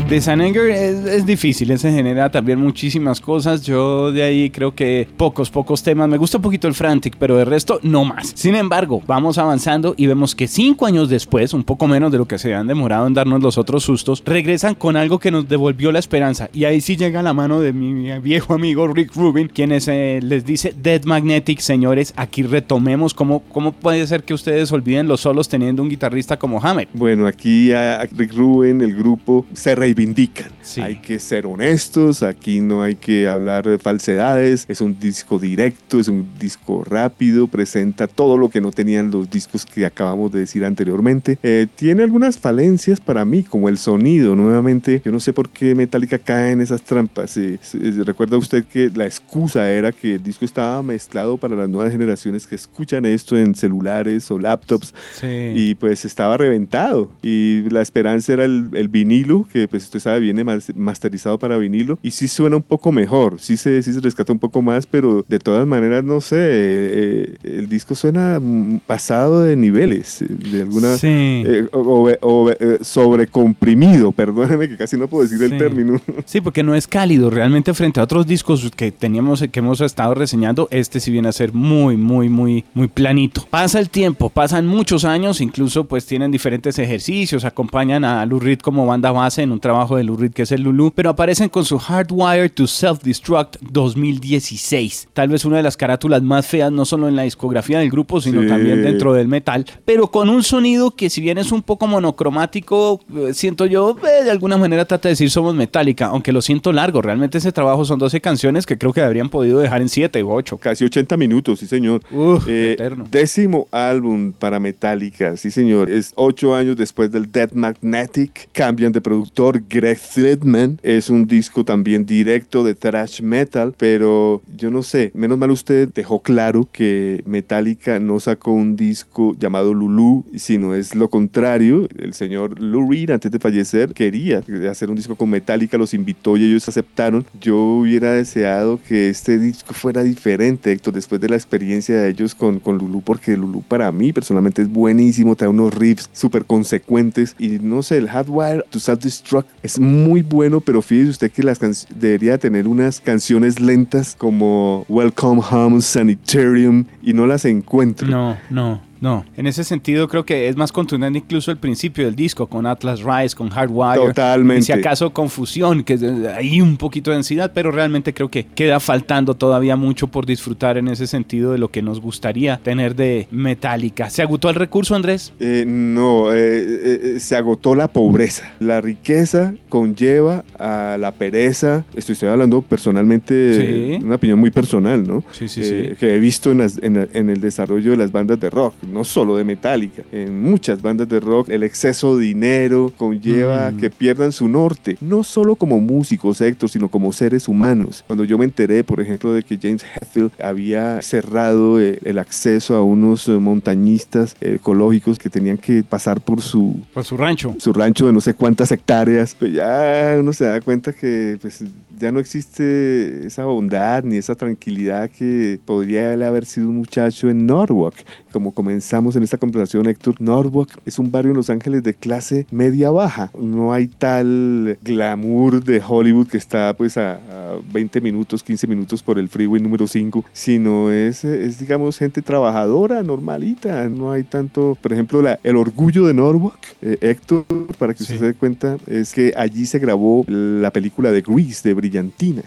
De 0.08 0.22
San 0.22 0.40
Anger 0.40 0.70
es, 0.70 1.04
es 1.04 1.26
difícil, 1.26 1.78
se 1.78 1.92
genera 1.92 2.30
también 2.30 2.58
muchísimas 2.58 3.20
cosas. 3.20 3.60
Yo 3.60 4.10
de 4.10 4.22
ahí 4.22 4.48
creo 4.48 4.74
que 4.74 5.06
pocos, 5.18 5.50
pocos 5.50 5.82
temas. 5.82 6.08
Me 6.08 6.16
gusta 6.16 6.38
un 6.38 6.42
poquito 6.42 6.66
el 6.66 6.72
Frantic, 6.72 7.16
pero 7.18 7.36
de 7.36 7.44
resto 7.44 7.78
no 7.82 8.06
más. 8.06 8.32
Sin 8.34 8.54
embargo, 8.54 9.02
vamos 9.06 9.36
avanzando 9.36 9.92
y 9.98 10.06
vemos 10.06 10.34
que 10.34 10.48
cinco 10.48 10.86
años 10.86 11.10
después, 11.10 11.52
un 11.52 11.62
poco 11.62 11.86
menos 11.86 12.10
de 12.10 12.16
lo 12.16 12.24
que 12.24 12.38
se 12.38 12.54
han 12.54 12.66
demorado 12.66 13.06
en 13.06 13.12
darnos 13.12 13.42
los 13.42 13.58
otros 13.58 13.84
sustos, 13.84 14.22
regresan 14.24 14.74
con 14.76 14.96
algo 14.96 15.18
que 15.18 15.30
nos 15.30 15.46
devolvió 15.46 15.92
la 15.92 15.98
esperanza. 15.98 16.48
Y 16.54 16.64
ahí 16.64 16.80
sí 16.80 16.96
llega 16.96 17.22
la 17.22 17.34
mano 17.34 17.60
de 17.60 17.74
mi 17.74 18.18
viejo 18.20 18.54
amigo 18.54 18.88
Rick 18.88 19.14
Rubin, 19.14 19.48
quienes 19.48 19.88
eh, 19.88 20.20
les 20.22 20.46
dice 20.46 20.74
Dead 20.74 21.04
Magnetic, 21.04 21.60
señores, 21.60 22.14
aquí 22.16 22.44
retomemos 22.44 23.12
cómo, 23.12 23.40
cómo 23.52 23.72
puede 23.72 24.06
ser 24.06 24.22
que 24.22 24.32
ustedes 24.32 24.72
olviden 24.72 25.06
los 25.06 25.20
solos 25.20 25.50
teniendo 25.50 25.82
un 25.82 25.90
guitarrista 25.90 26.38
como 26.38 26.64
Hammer. 26.64 26.88
Bueno, 26.94 27.26
aquí 27.26 27.72
a 27.72 28.08
Rick 28.16 28.32
Rubin, 28.32 28.80
el 28.80 28.96
grupo, 28.96 29.44
se 29.52 29.74
reivindican. 29.98 30.50
Sí. 30.62 30.80
Hay 30.80 30.96
que 30.96 31.18
ser 31.18 31.46
honestos, 31.46 32.22
aquí 32.22 32.60
no 32.60 32.82
hay 32.82 32.94
que 32.94 33.26
hablar 33.26 33.66
de 33.66 33.78
falsedades, 33.78 34.64
es 34.68 34.80
un 34.80 34.98
disco 34.98 35.38
directo, 35.38 35.98
es 35.98 36.08
un 36.08 36.28
disco 36.38 36.84
rápido, 36.84 37.48
presenta 37.48 38.06
todo 38.06 38.36
lo 38.36 38.48
que 38.48 38.60
no 38.60 38.70
tenían 38.70 39.10
los 39.10 39.28
discos 39.30 39.64
que 39.64 39.86
acabamos 39.86 40.30
de 40.32 40.40
decir 40.40 40.64
anteriormente. 40.64 41.38
Eh, 41.42 41.66
tiene 41.74 42.02
algunas 42.02 42.38
falencias 42.38 43.00
para 43.00 43.24
mí, 43.24 43.42
como 43.42 43.68
el 43.68 43.78
sonido, 43.78 44.36
nuevamente, 44.36 45.02
yo 45.04 45.10
no 45.10 45.20
sé 45.20 45.32
por 45.32 45.48
qué 45.48 45.74
Metallica 45.74 46.18
cae 46.18 46.52
en 46.52 46.60
esas 46.60 46.82
trampas. 46.82 47.36
Eh, 47.36 47.58
recuerda 48.04 48.36
usted 48.36 48.64
que 48.64 48.90
la 48.94 49.06
excusa 49.06 49.70
era 49.70 49.92
que 49.92 50.14
el 50.14 50.22
disco 50.22 50.44
estaba 50.44 50.82
mezclado 50.82 51.36
para 51.38 51.56
las 51.56 51.68
nuevas 51.68 51.92
generaciones 51.92 52.46
que 52.46 52.54
escuchan 52.54 53.04
esto 53.06 53.36
en 53.36 53.54
celulares 53.54 54.30
o 54.30 54.38
laptops 54.38 54.94
y 55.22 55.74
pues 55.76 56.04
estaba 56.04 56.36
reventado 56.36 57.10
y 57.22 57.68
la 57.70 57.82
esperanza 57.82 58.34
era 58.34 58.44
el, 58.44 58.68
el 58.74 58.88
vinilo 58.88 59.46
que 59.52 59.66
pues 59.66 59.87
usted 59.88 60.00
sabe 60.00 60.20
viene 60.20 60.44
mas- 60.44 60.72
masterizado 60.76 61.38
para 61.38 61.56
vinilo 61.58 61.98
y 62.02 62.10
sí 62.12 62.28
suena 62.28 62.56
un 62.56 62.62
poco 62.62 62.92
mejor 62.92 63.40
sí 63.40 63.56
se, 63.56 63.82
sí 63.82 63.92
se 63.92 64.00
rescata 64.00 64.32
un 64.32 64.38
poco 64.38 64.62
más 64.62 64.86
pero 64.86 65.24
de 65.28 65.38
todas 65.38 65.66
maneras 65.66 66.04
no 66.04 66.20
sé 66.20 66.36
eh, 66.40 67.34
el 67.42 67.68
disco 67.68 67.94
suena 67.94 68.38
mm, 68.40 68.80
pasado 68.86 69.42
de 69.42 69.56
niveles 69.56 70.22
eh, 70.22 70.26
de 70.28 70.62
alguna 70.62 70.96
Sí. 70.96 71.06
eh, 71.08 71.66
o- 71.72 72.10
eh, 72.50 72.78
sobrecomprimido 72.82 74.12
perdóneme 74.18 74.68
que 74.68 74.76
casi 74.76 74.96
no 74.96 75.08
puedo 75.08 75.22
decir 75.24 75.38
Sí. 75.38 75.44
el 75.44 75.58
término 75.58 76.00
Sí, 76.24 76.40
porque 76.40 76.62
no 76.62 76.74
es 76.74 76.86
cálido. 76.86 77.30
Realmente 77.30 77.72
frente 77.74 78.00
a 78.00 78.02
otros 78.02 78.26
discos 78.26 78.70
que 78.74 78.90
teníamos, 78.92 79.42
que 79.50 79.60
hemos 79.60 79.80
estado 79.80 80.14
reseñando, 80.14 80.68
este 80.70 81.00
sí 81.00 81.10
viene 81.10 81.28
a 81.28 81.32
ser 81.32 81.52
muy, 81.52 81.96
muy, 81.96 82.28
muy, 82.28 82.64
muy 82.74 82.88
planito. 82.88 83.46
Pasa 83.48 83.78
el 83.78 83.88
tiempo, 83.88 84.28
pasan 84.28 84.66
muchos 84.66 85.04
años, 85.04 85.40
incluso 85.40 85.84
pues 85.84 86.04
tienen 86.06 86.30
diferentes 86.30 86.78
ejercicios, 86.78 87.44
acompañan 87.44 88.04
a 88.04 88.26
Lou 88.26 88.40
Reed 88.40 88.58
como 88.60 88.84
banda 88.86 89.12
base 89.12 89.42
en 89.42 89.52
un 89.52 89.60
trabajo 89.60 89.77
de 89.86 90.04
Lou 90.04 90.16
Reed 90.16 90.32
que 90.32 90.42
es 90.42 90.52
el 90.52 90.62
Lulu, 90.62 90.90
pero 90.94 91.10
aparecen 91.10 91.48
con 91.48 91.64
su 91.64 91.78
Hardwired 91.78 92.50
to 92.52 92.64
Self-Destruct 92.66 93.56
2016. 93.70 95.08
Tal 95.12 95.28
vez 95.28 95.44
una 95.44 95.56
de 95.58 95.62
las 95.62 95.76
carátulas 95.76 96.22
más 96.22 96.46
feas, 96.46 96.72
no 96.72 96.84
solo 96.84 97.08
en 97.08 97.16
la 97.16 97.22
discografía 97.22 97.78
del 97.78 97.90
grupo, 97.90 98.20
sino 98.20 98.42
Sí. 98.42 98.48
también 98.48 98.82
dentro 98.82 99.12
del 99.12 99.28
metal, 99.28 99.64
pero 99.84 100.08
con 100.10 100.28
un 100.28 100.42
sonido 100.42 100.90
que 100.92 101.10
si 101.10 101.20
bien 101.20 101.38
es 101.38 101.52
un 101.52 101.62
poco 101.62 101.86
monocromático, 101.86 103.00
eh, 103.16 103.34
siento 103.34 103.66
yo, 103.66 103.96
eh, 104.02 104.24
de 104.24 104.30
alguna 104.30 104.56
manera 104.56 104.84
trata 104.84 105.08
de 105.08 105.12
decir 105.12 105.30
somos 105.30 105.54
Metallica, 105.54 106.06
aunque 106.06 106.32
lo 106.32 106.42
siento 106.42 106.72
largo, 106.72 107.00
realmente 107.02 107.38
ese 107.38 107.52
trabajo 107.52 107.84
son 107.84 107.98
12 107.98 108.20
canciones 108.20 108.66
que 108.66 108.76
creo 108.78 108.92
que 108.92 109.00
habrían 109.00 109.28
podido 109.28 109.58
dejar 109.60 109.80
en 109.82 109.88
7 109.88 110.22
u 110.24 110.30
8. 110.32 110.58
casi 110.58 110.84
80 110.84 111.16
minutos 111.16 111.60
sí 111.60 111.66
señor 111.66 112.00
Uf, 112.10 112.46
Eh, 112.48 112.72
eterno. 112.72 113.06
décimo 113.10 113.68
álbum 113.70 114.32
para 114.32 114.58
Metallica, 114.60 115.36
sí 115.36 115.50
señor. 115.50 115.90
Es 115.90 116.12
ocho 116.16 116.54
años 116.54 116.76
después 116.76 117.10
del 117.10 117.30
Dead 117.30 117.50
Magnetic. 117.52 118.48
Cambian 118.52 118.92
de 118.92 119.00
productor. 119.00 119.62
Greg 119.68 119.98
Threadman. 119.98 120.78
Es 120.82 121.10
un 121.10 121.26
disco 121.26 121.64
también 121.64 122.06
directo 122.06 122.64
de 122.64 122.74
thrash 122.74 123.20
metal, 123.22 123.74
pero 123.76 124.42
yo 124.56 124.70
no 124.70 124.82
sé, 124.82 125.10
menos 125.14 125.38
mal 125.38 125.50
usted 125.50 125.88
dejó 125.94 126.20
claro 126.20 126.68
que 126.72 127.22
Metallica 127.26 127.98
no 127.98 128.20
sacó 128.20 128.52
un 128.52 128.76
disco 128.76 129.36
llamado 129.38 129.74
Lulu, 129.74 130.24
sino 130.36 130.74
es 130.74 130.94
lo 130.94 131.08
contrario. 131.08 131.88
El 131.98 132.14
señor 132.14 132.60
Lou 132.60 132.90
Reed, 132.90 133.10
antes 133.10 133.30
de 133.30 133.38
fallecer, 133.38 133.92
quería 133.92 134.42
hacer 134.70 134.90
un 134.90 134.96
disco 134.96 135.16
con 135.16 135.30
Metallica, 135.30 135.78
los 135.78 135.94
invitó 135.94 136.36
y 136.36 136.44
ellos 136.44 136.68
aceptaron. 136.68 137.24
Yo 137.40 137.56
hubiera 137.56 138.12
deseado 138.12 138.80
que 138.86 139.08
este 139.08 139.38
disco 139.38 139.74
fuera 139.74 140.02
diferente, 140.02 140.72
Héctor, 140.72 140.94
después 140.94 141.20
de 141.20 141.28
la 141.28 141.36
experiencia 141.36 141.96
de 142.00 142.10
ellos 142.10 142.34
con, 142.34 142.60
con 142.60 142.78
Lulu, 142.78 143.02
porque 143.02 143.36
Lulu 143.36 143.62
para 143.62 143.90
mí 143.92 144.12
personalmente 144.12 144.62
es 144.62 144.68
buenísimo, 144.68 145.36
trae 145.36 145.48
unos 145.48 145.74
riffs 145.74 146.08
súper 146.12 146.44
consecuentes 146.44 147.34
y 147.38 147.58
no 147.58 147.82
sé, 147.82 147.98
el 147.98 148.08
Hardwire 148.08 148.64
to 148.70 148.78
Self-Destruct 148.78 149.46
es 149.62 149.78
muy 149.78 150.22
bueno, 150.22 150.60
pero 150.60 150.82
fíjese 150.82 151.10
usted 151.10 151.32
que 151.32 151.42
las 151.42 151.86
debería 151.94 152.38
tener 152.38 152.68
unas 152.68 153.00
canciones 153.00 153.60
lentas 153.60 154.14
como 154.16 154.84
Welcome 154.88 155.42
Home, 155.50 155.80
Sanitarium 155.80 156.84
y 157.02 157.12
no 157.12 157.26
las 157.26 157.44
encuentro. 157.44 158.08
No, 158.08 158.36
no. 158.50 158.87
No, 159.00 159.24
en 159.36 159.46
ese 159.46 159.64
sentido 159.64 160.08
creo 160.08 160.24
que 160.24 160.48
es 160.48 160.56
más 160.56 160.72
contundente 160.72 161.18
incluso 161.18 161.50
el 161.50 161.56
principio 161.56 162.04
del 162.04 162.16
disco 162.16 162.46
con 162.46 162.66
Atlas 162.66 163.02
Rise, 163.02 163.36
con 163.36 163.50
Hardwire. 163.50 164.08
Totalmente. 164.08 164.60
Y 164.60 164.62
si 164.64 164.72
acaso 164.72 165.10
confusión, 165.12 165.84
que 165.84 165.98
hay 166.36 166.60
un 166.60 166.76
poquito 166.76 167.10
de 167.10 167.16
densidad, 167.16 167.52
pero 167.54 167.70
realmente 167.70 168.12
creo 168.12 168.30
que 168.30 168.44
queda 168.44 168.80
faltando 168.80 169.34
todavía 169.34 169.76
mucho 169.76 170.08
por 170.08 170.26
disfrutar 170.26 170.78
en 170.78 170.88
ese 170.88 171.06
sentido 171.06 171.52
de 171.52 171.58
lo 171.58 171.70
que 171.70 171.82
nos 171.82 172.00
gustaría 172.00 172.58
tener 172.58 172.94
de 172.94 173.28
Metallica. 173.30 174.10
¿Se 174.10 174.22
agotó 174.22 174.48
el 174.48 174.56
recurso, 174.56 174.94
Andrés? 174.94 175.32
Eh, 175.40 175.64
no, 175.66 176.32
eh, 176.32 176.36
eh, 176.36 177.20
se 177.20 177.36
agotó 177.36 177.74
la 177.74 177.88
pobreza. 177.88 178.52
La 178.60 178.80
riqueza 178.80 179.54
conlleva 179.68 180.44
a 180.58 180.96
la 180.98 181.12
pereza. 181.12 181.84
Estoy, 181.94 182.14
estoy 182.14 182.28
hablando 182.28 182.62
personalmente, 182.62 183.98
una 184.02 184.16
opinión 184.16 184.38
muy 184.38 184.50
personal, 184.50 185.06
¿no? 185.06 185.24
Sí, 185.32 185.48
sí, 185.48 185.62
sí. 185.62 185.90
Que 185.98 186.14
he 186.14 186.18
visto 186.18 186.50
en, 186.50 186.60
en, 186.60 187.08
en 187.12 187.30
el 187.30 187.40
desarrollo 187.40 187.92
de 187.92 187.96
las 187.96 188.12
bandas 188.12 188.40
de 188.40 188.50
rock 188.50 188.74
no 188.88 189.04
solo 189.04 189.36
de 189.36 189.44
Metallica, 189.44 190.02
en 190.12 190.40
muchas 190.42 190.80
bandas 190.82 191.08
de 191.08 191.20
rock 191.20 191.48
el 191.50 191.62
exceso 191.62 192.16
de 192.16 192.24
dinero 192.26 192.92
conlleva 192.96 193.70
Mm. 193.70 193.76
que 193.78 193.90
pierdan 193.90 194.32
su 194.32 194.48
norte, 194.48 194.96
no 195.00 195.22
solo 195.24 195.54
como 195.56 195.80
músicos, 195.80 196.40
Héctor, 196.40 196.68
sino 196.70 196.88
como 196.88 197.12
seres 197.12 197.48
humanos. 197.48 198.04
Cuando 198.06 198.24
yo 198.24 198.38
me 198.38 198.44
enteré, 198.44 198.84
por 198.84 199.00
ejemplo, 199.00 199.32
de 199.32 199.42
que 199.42 199.58
James 199.60 199.84
Hetfield 199.84 200.30
había 200.42 201.00
cerrado 201.02 201.80
eh, 201.80 201.98
el 202.04 202.18
acceso 202.18 202.74
a 202.76 202.82
unos 202.82 203.28
eh, 203.28 203.32
montañistas 203.32 204.36
eh, 204.40 204.54
ecológicos 204.56 205.18
que 205.18 205.28
tenían 205.30 205.58
que 205.58 205.82
pasar 205.82 206.20
por 206.20 206.40
su, 206.40 206.80
Por 206.94 207.04
su 207.04 207.16
rancho. 207.16 207.54
su 207.58 207.72
rancho 207.72 208.06
de 208.06 208.12
no 208.12 208.20
sé 208.20 208.34
cuántas 208.34 208.70
hectáreas, 208.72 209.34
pues 209.38 209.52
ya 209.52 210.16
uno 210.18 210.32
se 210.32 210.44
da 210.44 210.60
cuenta 210.60 210.92
que 210.92 211.38
pues, 211.40 211.64
ya 211.98 212.12
no 212.12 212.20
existe 212.20 213.26
esa 213.26 213.44
bondad 213.44 214.04
ni 214.04 214.16
esa 214.16 214.34
tranquilidad 214.34 215.10
que 215.10 215.58
podría 215.64 216.12
haber 216.12 216.46
sido 216.46 216.68
un 216.68 216.76
muchacho 216.76 217.28
en 217.28 217.46
Norwalk. 217.46 217.94
Como 218.32 218.52
comenzamos 218.52 219.16
en 219.16 219.22
esta 219.22 219.38
conversación, 219.38 219.86
Héctor, 219.88 220.16
Norwalk 220.20 220.70
es 220.84 220.98
un 220.98 221.10
barrio 221.10 221.30
en 221.30 221.36
Los 221.38 221.50
Ángeles 221.50 221.82
de 221.82 221.94
clase 221.94 222.46
media-baja. 222.50 223.30
No 223.40 223.72
hay 223.72 223.86
tal 223.88 224.78
glamour 224.82 225.64
de 225.64 225.82
Hollywood 225.86 226.28
que 226.28 226.36
está 226.36 226.74
pues 226.74 226.96
a, 226.98 227.14
a 227.14 227.58
20 227.72 228.00
minutos, 228.00 228.42
15 228.42 228.66
minutos 228.66 229.02
por 229.02 229.18
el 229.18 229.28
freeway 229.28 229.62
número 229.62 229.86
5, 229.86 230.24
sino 230.32 230.90
es, 230.90 231.24
es 231.24 231.58
digamos 231.58 231.96
gente 231.98 232.20
trabajadora, 232.22 233.02
normalita. 233.02 233.88
No 233.88 234.12
hay 234.12 234.24
tanto, 234.24 234.76
por 234.80 234.92
ejemplo, 234.92 235.22
la- 235.22 235.38
el 235.42 235.56
orgullo 235.56 236.06
de 236.06 236.14
Norwalk, 236.14 236.58
eh, 236.82 236.98
Héctor, 237.00 237.44
para 237.78 237.94
que 237.94 238.02
usted 238.02 238.18
se 238.18 238.24
dé 238.26 238.34
cuenta, 238.34 238.76
es 238.86 239.12
que 239.12 239.32
allí 239.36 239.64
se 239.66 239.78
grabó 239.78 240.24
la 240.28 240.70
película 240.72 241.10
de 241.12 241.22
Grease, 241.22 241.66
de 241.68 241.74
Brillantina 241.74 242.42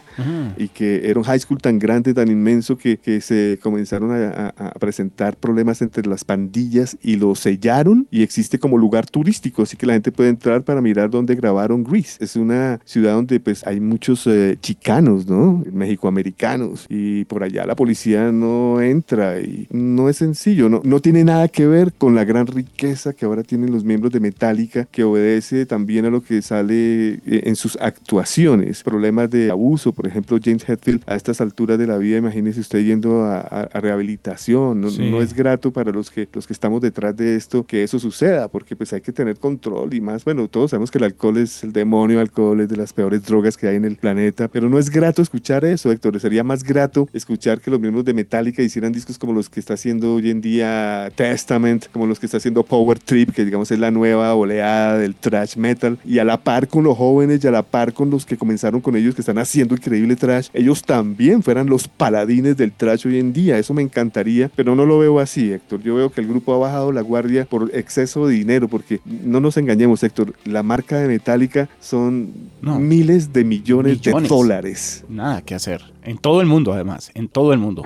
y 0.57 0.67
que 0.67 1.09
era 1.09 1.19
un 1.19 1.25
high 1.25 1.39
school 1.39 1.57
tan 1.59 1.79
grande, 1.79 2.13
tan 2.13 2.29
inmenso, 2.29 2.77
que, 2.77 2.97
que 2.97 3.21
se 3.21 3.57
comenzaron 3.61 4.11
a, 4.11 4.51
a- 4.57 4.67
a 4.67 4.71
presentar 4.79 5.35
problemas 5.37 5.70
entre 5.81 6.07
las 6.07 6.23
pandillas 6.25 6.97
y 7.03 7.15
lo 7.17 7.35
sellaron 7.35 8.07
y 8.11 8.23
existe 8.23 8.57
como 8.57 8.77
lugar 8.79 9.05
turístico, 9.09 9.61
así 9.61 9.77
que 9.77 9.85
la 9.85 9.93
gente 9.93 10.11
puede 10.11 10.29
entrar 10.29 10.63
para 10.63 10.81
mirar 10.81 11.11
dónde 11.11 11.35
grabaron 11.35 11.83
Grease. 11.83 12.17
Es 12.23 12.35
una 12.35 12.79
ciudad 12.83 13.13
donde 13.13 13.39
pues 13.39 13.65
hay 13.67 13.79
muchos 13.79 14.25
eh, 14.25 14.57
chicanos, 14.59 15.27
¿no? 15.27 15.63
Mexicoamericanos 15.71 16.85
y 16.89 17.25
por 17.25 17.43
allá 17.43 17.65
la 17.65 17.75
policía 17.75 18.31
no 18.31 18.81
entra 18.81 19.39
y 19.39 19.67
no 19.71 20.09
es 20.09 20.17
sencillo, 20.17 20.67
no, 20.69 20.81
no 20.83 20.99
tiene 20.99 21.23
nada 21.23 21.47
que 21.47 21.67
ver 21.67 21.93
con 21.93 22.15
la 22.15 22.23
gran 22.25 22.47
riqueza 22.47 23.13
que 23.13 23.25
ahora 23.25 23.43
tienen 23.43 23.71
los 23.71 23.83
miembros 23.83 24.11
de 24.13 24.19
Metallica, 24.19 24.85
que 24.91 25.03
obedece 25.03 25.65
también 25.65 26.05
a 26.05 26.09
lo 26.09 26.21
que 26.21 26.41
sale 26.41 27.13
eh, 27.13 27.19
en 27.25 27.55
sus 27.55 27.77
actuaciones, 27.79 28.83
problemas 28.83 29.29
de 29.29 29.51
abuso, 29.51 29.91
por 29.93 30.07
ejemplo, 30.07 30.37
James 30.43 30.67
Hetfield 30.67 31.03
a 31.05 31.15
estas 31.15 31.41
alturas 31.41 31.77
de 31.77 31.87
la 31.87 31.97
vida, 31.97 32.17
imagínese 32.17 32.59
usted 32.59 32.79
yendo 32.83 33.23
a, 33.23 33.39
a- 33.39 33.69
a 33.71 33.79
rehabilitación, 33.79 34.81
no, 34.81 34.89
Sí. 34.89 35.09
no 35.09 35.21
es 35.21 35.33
para 35.69 35.91
los 35.91 36.09
que, 36.09 36.27
los 36.33 36.47
que 36.47 36.53
estamos 36.53 36.81
detrás 36.81 37.15
de 37.15 37.35
esto 37.35 37.63
que 37.63 37.83
eso 37.83 37.99
suceda, 37.99 38.47
porque 38.47 38.75
pues 38.75 38.91
hay 38.93 39.01
que 39.01 39.11
tener 39.11 39.37
control 39.37 39.93
y 39.93 40.01
más, 40.01 40.25
bueno, 40.25 40.47
todos 40.47 40.71
sabemos 40.71 40.89
que 40.89 40.97
el 40.97 41.03
alcohol 41.03 41.37
es 41.37 41.63
el 41.63 41.71
demonio, 41.71 42.17
el 42.17 42.21
alcohol 42.21 42.61
es 42.61 42.69
de 42.69 42.77
las 42.77 42.93
peores 42.93 43.23
drogas 43.23 43.57
que 43.57 43.67
hay 43.67 43.75
en 43.75 43.85
el 43.85 43.97
planeta, 43.97 44.47
pero 44.47 44.69
no 44.69 44.79
es 44.79 44.89
grato 44.89 45.21
escuchar 45.21 45.63
eso, 45.65 45.91
Héctor, 45.91 46.19
sería 46.19 46.43
más 46.43 46.63
grato 46.63 47.07
escuchar 47.13 47.61
que 47.61 47.69
los 47.69 47.79
miembros 47.79 48.05
de 48.05 48.13
Metallica 48.13 48.63
hicieran 48.63 48.91
discos 48.91 49.19
como 49.19 49.33
los 49.33 49.49
que 49.49 49.59
está 49.59 49.75
haciendo 49.75 50.15
hoy 50.15 50.31
en 50.31 50.41
día 50.41 51.11
Testament, 51.15 51.85
como 51.91 52.07
los 52.07 52.19
que 52.19 52.25
está 52.25 52.37
haciendo 52.37 52.63
Power 52.63 52.97
Trip, 52.97 53.31
que 53.31 53.45
digamos 53.45 53.69
es 53.71 53.79
la 53.79 53.91
nueva 53.91 54.33
oleada 54.33 54.97
del 54.97 55.15
thrash 55.15 55.57
metal, 55.57 55.99
y 56.05 56.19
a 56.19 56.23
la 56.23 56.37
par 56.37 56.67
con 56.67 56.83
los 56.83 56.97
jóvenes 56.97 57.43
y 57.43 57.47
a 57.47 57.51
la 57.51 57.63
par 57.63 57.93
con 57.93 58.09
los 58.09 58.25
que 58.25 58.37
comenzaron 58.37 58.81
con 58.81 58.95
ellos 58.95 59.13
que 59.15 59.21
están 59.21 59.37
haciendo 59.37 59.75
increíble 59.75 60.15
thrash, 60.15 60.49
ellos 60.53 60.81
también 60.83 61.43
fueran 61.43 61.67
los 61.67 61.87
paladines 61.87 62.57
del 62.57 62.71
thrash 62.71 63.05
hoy 63.05 63.19
en 63.19 63.33
día, 63.33 63.57
eso 63.57 63.73
me 63.73 63.81
encantaría, 63.81 64.49
pero 64.55 64.75
no 64.75 64.85
lo 64.85 64.99
veo 64.99 65.19
así, 65.19 65.50
Héctor, 65.53 65.81
yo 65.81 65.95
veo 65.95 66.09
que 66.11 66.21
el 66.21 66.27
grupo 66.27 66.53
ha 66.53 66.57
bajado 66.57 66.91
la 66.91 67.01
guardia 67.01 67.45
por 67.45 67.69
exceso 67.73 68.27
de 68.27 68.35
dinero, 68.35 68.67
porque 68.67 68.99
no 69.05 69.39
nos 69.39 69.57
engañemos, 69.57 70.03
Héctor, 70.03 70.33
la 70.45 70.63
marca 70.63 70.97
de 70.99 71.07
Metallica 71.07 71.69
son 71.79 72.31
No. 72.61 72.79
miles 72.79 73.33
de 73.33 73.43
millones, 73.43 73.97
Millones. 73.97 74.23
de 74.23 74.29
dólares. 74.29 75.03
Nada 75.09 75.41
que 75.41 75.55
hacer. 75.55 75.81
En 76.03 76.17
todo 76.17 76.41
el 76.41 76.47
mundo, 76.47 76.73
además. 76.73 77.11
En 77.13 77.27
todo 77.27 77.53
el 77.53 77.59
mundo. 77.59 77.83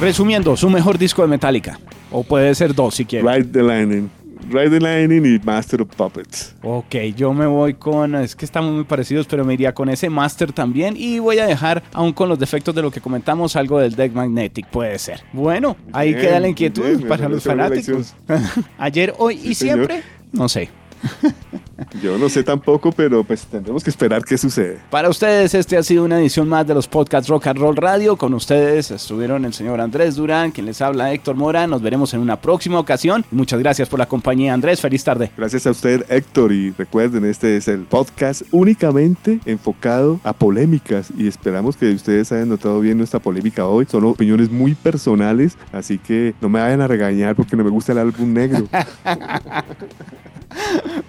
Resumiendo, 0.00 0.56
su 0.56 0.68
mejor 0.70 0.98
disco 0.98 1.22
de 1.22 1.28
Metallica. 1.28 1.78
O 2.10 2.22
puede 2.22 2.54
ser 2.54 2.74
dos 2.74 2.94
si 2.94 3.04
quiere. 3.04 3.28
Ride 3.36 3.48
the 3.50 3.62
Lightning. 3.62 4.10
Ride 4.50 4.70
the 4.70 4.80
Lightning 4.80 5.24
y 5.24 5.38
Master 5.44 5.82
of 5.82 5.88
Puppets. 5.96 6.54
Ok, 6.62 6.94
yo 7.16 7.32
me 7.32 7.46
voy 7.46 7.74
con. 7.74 8.14
Es 8.14 8.34
que 8.36 8.44
estamos 8.44 8.72
muy 8.72 8.84
parecidos, 8.84 9.26
pero 9.26 9.44
me 9.44 9.54
iría 9.54 9.72
con 9.74 9.88
ese 9.88 10.10
Master 10.10 10.52
también. 10.52 10.94
Y 10.96 11.18
voy 11.18 11.38
a 11.38 11.46
dejar, 11.46 11.82
aún 11.92 12.12
con 12.12 12.28
los 12.28 12.38
defectos 12.38 12.74
de 12.74 12.82
lo 12.82 12.90
que 12.90 13.00
comentamos, 13.00 13.56
algo 13.56 13.78
del 13.78 13.94
Deck 13.94 14.12
Magnetic. 14.12 14.66
Puede 14.68 14.98
ser. 14.98 15.22
Bueno, 15.32 15.76
ahí 15.92 16.14
Bien, 16.14 16.20
queda 16.26 16.40
la 16.40 16.48
inquietud 16.48 16.84
bien, 16.96 17.08
para 17.08 17.28
los 17.28 17.42
fanáticos. 17.42 18.14
Ayer, 18.78 19.14
hoy 19.18 19.36
Sí, 19.38 19.48
y 19.50 19.54
señor. 19.54 19.76
siempre. 19.76 20.02
No 20.32 20.48
sé. 20.48 20.68
Yo 22.02 22.18
no 22.18 22.28
sé 22.28 22.42
tampoco, 22.42 22.92
pero 22.92 23.24
pues 23.24 23.46
tendremos 23.46 23.82
que 23.82 23.90
esperar 23.90 24.24
qué 24.24 24.38
sucede. 24.38 24.78
Para 24.90 25.08
ustedes, 25.08 25.54
este 25.54 25.76
ha 25.76 25.82
sido 25.82 26.04
una 26.04 26.20
edición 26.20 26.48
más 26.48 26.66
de 26.66 26.74
los 26.74 26.86
podcasts 26.86 27.28
Rock 27.28 27.48
and 27.48 27.58
Roll 27.58 27.76
Radio. 27.76 28.16
Con 28.16 28.34
ustedes 28.34 28.90
estuvieron 28.90 29.44
el 29.44 29.52
señor 29.54 29.80
Andrés 29.80 30.16
Durán, 30.16 30.50
quien 30.50 30.66
les 30.66 30.80
habla 30.80 31.12
Héctor 31.12 31.36
Mora. 31.36 31.66
Nos 31.66 31.82
veremos 31.82 32.14
en 32.14 32.20
una 32.20 32.40
próxima 32.40 32.78
ocasión. 32.78 33.24
Muchas 33.30 33.58
gracias 33.60 33.88
por 33.88 33.98
la 33.98 34.06
compañía, 34.06 34.54
Andrés. 34.54 34.80
Feliz 34.80 35.04
tarde. 35.04 35.30
Gracias 35.36 35.66
a 35.66 35.70
usted, 35.70 36.04
Héctor, 36.08 36.52
y 36.52 36.70
recuerden, 36.72 37.24
este 37.24 37.56
es 37.56 37.68
el 37.68 37.80
podcast 37.80 38.42
únicamente 38.50 39.40
enfocado 39.44 40.20
a 40.24 40.32
polémicas 40.32 41.08
y 41.16 41.26
esperamos 41.26 41.76
que 41.76 41.90
ustedes 41.92 42.30
hayan 42.32 42.48
notado 42.48 42.80
bien 42.80 42.98
nuestra 42.98 43.20
polémica 43.20 43.66
hoy. 43.66 43.86
Son 43.90 44.04
opiniones 44.04 44.50
muy 44.50 44.74
personales, 44.74 45.56
así 45.72 45.98
que 45.98 46.34
no 46.40 46.48
me 46.48 46.60
vayan 46.60 46.80
a 46.80 46.88
regañar 46.88 47.34
porque 47.34 47.56
no 47.56 47.64
me 47.64 47.70
gusta 47.70 47.92
el 47.92 47.98
álbum 47.98 48.32
negro. 48.32 48.66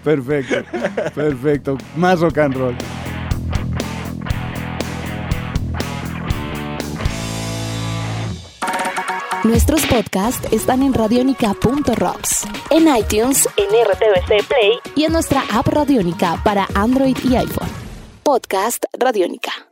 Perfecto, 0.04 0.55
perfecto. 1.16 1.78
Más 1.96 2.20
rock 2.20 2.38
and 2.38 2.56
roll. 2.56 2.76
Nuestros 9.44 9.86
podcasts 9.86 10.52
están 10.52 10.82
en 10.82 10.92
radionica.rocks, 10.92 12.48
en 12.72 12.88
iTunes, 12.98 13.48
en 13.58 13.68
RTVC 13.68 14.48
Play 14.48 14.80
y 14.96 15.04
en 15.04 15.14
nuestra 15.14 15.44
app 15.54 15.68
Radionica 15.68 16.42
para 16.44 16.68
Android 16.74 17.16
y 17.24 17.36
iPhone. 17.36 17.70
Podcast 18.24 18.86
Radionica. 18.98 19.68